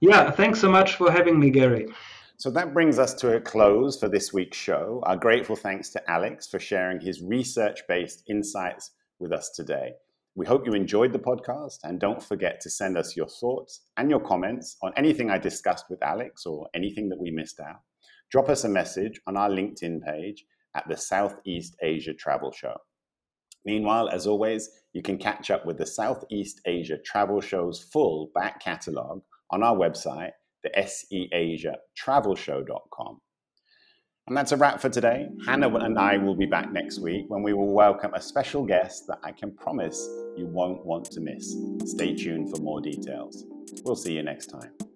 Yeah, 0.00 0.30
thanks 0.30 0.58
so 0.58 0.70
much 0.70 0.96
for 0.96 1.10
having 1.10 1.38
me, 1.38 1.50
Gary. 1.50 1.86
So 2.40 2.50
that 2.52 2.72
brings 2.72 2.98
us 2.98 3.12
to 3.16 3.36
a 3.36 3.40
close 3.40 4.00
for 4.00 4.08
this 4.08 4.32
week's 4.32 4.56
show. 4.56 5.02
Our 5.02 5.18
grateful 5.18 5.56
thanks 5.56 5.90
to 5.90 6.10
Alex 6.10 6.46
for 6.46 6.58
sharing 6.58 6.98
his 6.98 7.20
research 7.20 7.82
based 7.86 8.22
insights 8.30 8.92
with 9.18 9.30
us 9.30 9.50
today. 9.50 9.92
We 10.34 10.46
hope 10.46 10.64
you 10.64 10.72
enjoyed 10.72 11.12
the 11.12 11.18
podcast 11.18 11.80
and 11.84 12.00
don't 12.00 12.22
forget 12.22 12.58
to 12.62 12.70
send 12.70 12.96
us 12.96 13.14
your 13.14 13.28
thoughts 13.28 13.82
and 13.98 14.08
your 14.08 14.20
comments 14.20 14.78
on 14.82 14.94
anything 14.96 15.28
I 15.28 15.36
discussed 15.36 15.84
with 15.90 16.02
Alex 16.02 16.46
or 16.46 16.66
anything 16.74 17.10
that 17.10 17.20
we 17.20 17.30
missed 17.30 17.60
out. 17.60 17.80
Drop 18.30 18.48
us 18.48 18.64
a 18.64 18.70
message 18.70 19.20
on 19.26 19.36
our 19.36 19.50
LinkedIn 19.50 20.02
page 20.02 20.46
at 20.74 20.88
the 20.88 20.96
Southeast 20.96 21.76
Asia 21.82 22.14
Travel 22.14 22.52
Show. 22.52 22.78
Meanwhile, 23.66 24.08
as 24.08 24.26
always, 24.26 24.70
you 24.94 25.02
can 25.02 25.18
catch 25.18 25.50
up 25.50 25.66
with 25.66 25.76
the 25.76 25.84
Southeast 25.84 26.62
Asia 26.64 26.96
Travel 26.96 27.42
Show's 27.42 27.82
full 27.82 28.30
back 28.34 28.62
catalogue 28.62 29.20
on 29.50 29.62
our 29.62 29.76
website 29.76 30.30
the 30.62 30.70
seasiatravelshow.com. 30.70 33.20
And 34.26 34.36
that's 34.36 34.52
a 34.52 34.56
wrap 34.56 34.80
for 34.80 34.88
today. 34.88 35.28
Hannah 35.44 35.74
and 35.76 35.98
I 35.98 36.16
will 36.16 36.36
be 36.36 36.46
back 36.46 36.72
next 36.72 37.00
week 37.00 37.24
when 37.28 37.42
we 37.42 37.52
will 37.52 37.72
welcome 37.72 38.14
a 38.14 38.22
special 38.22 38.64
guest 38.64 39.08
that 39.08 39.18
I 39.24 39.32
can 39.32 39.52
promise 39.56 40.08
you 40.36 40.46
won't 40.46 40.86
want 40.86 41.06
to 41.06 41.20
miss. 41.20 41.56
Stay 41.84 42.14
tuned 42.14 42.50
for 42.50 42.62
more 42.62 42.80
details. 42.80 43.44
We'll 43.82 43.96
see 43.96 44.12
you 44.12 44.22
next 44.22 44.46
time. 44.46 44.89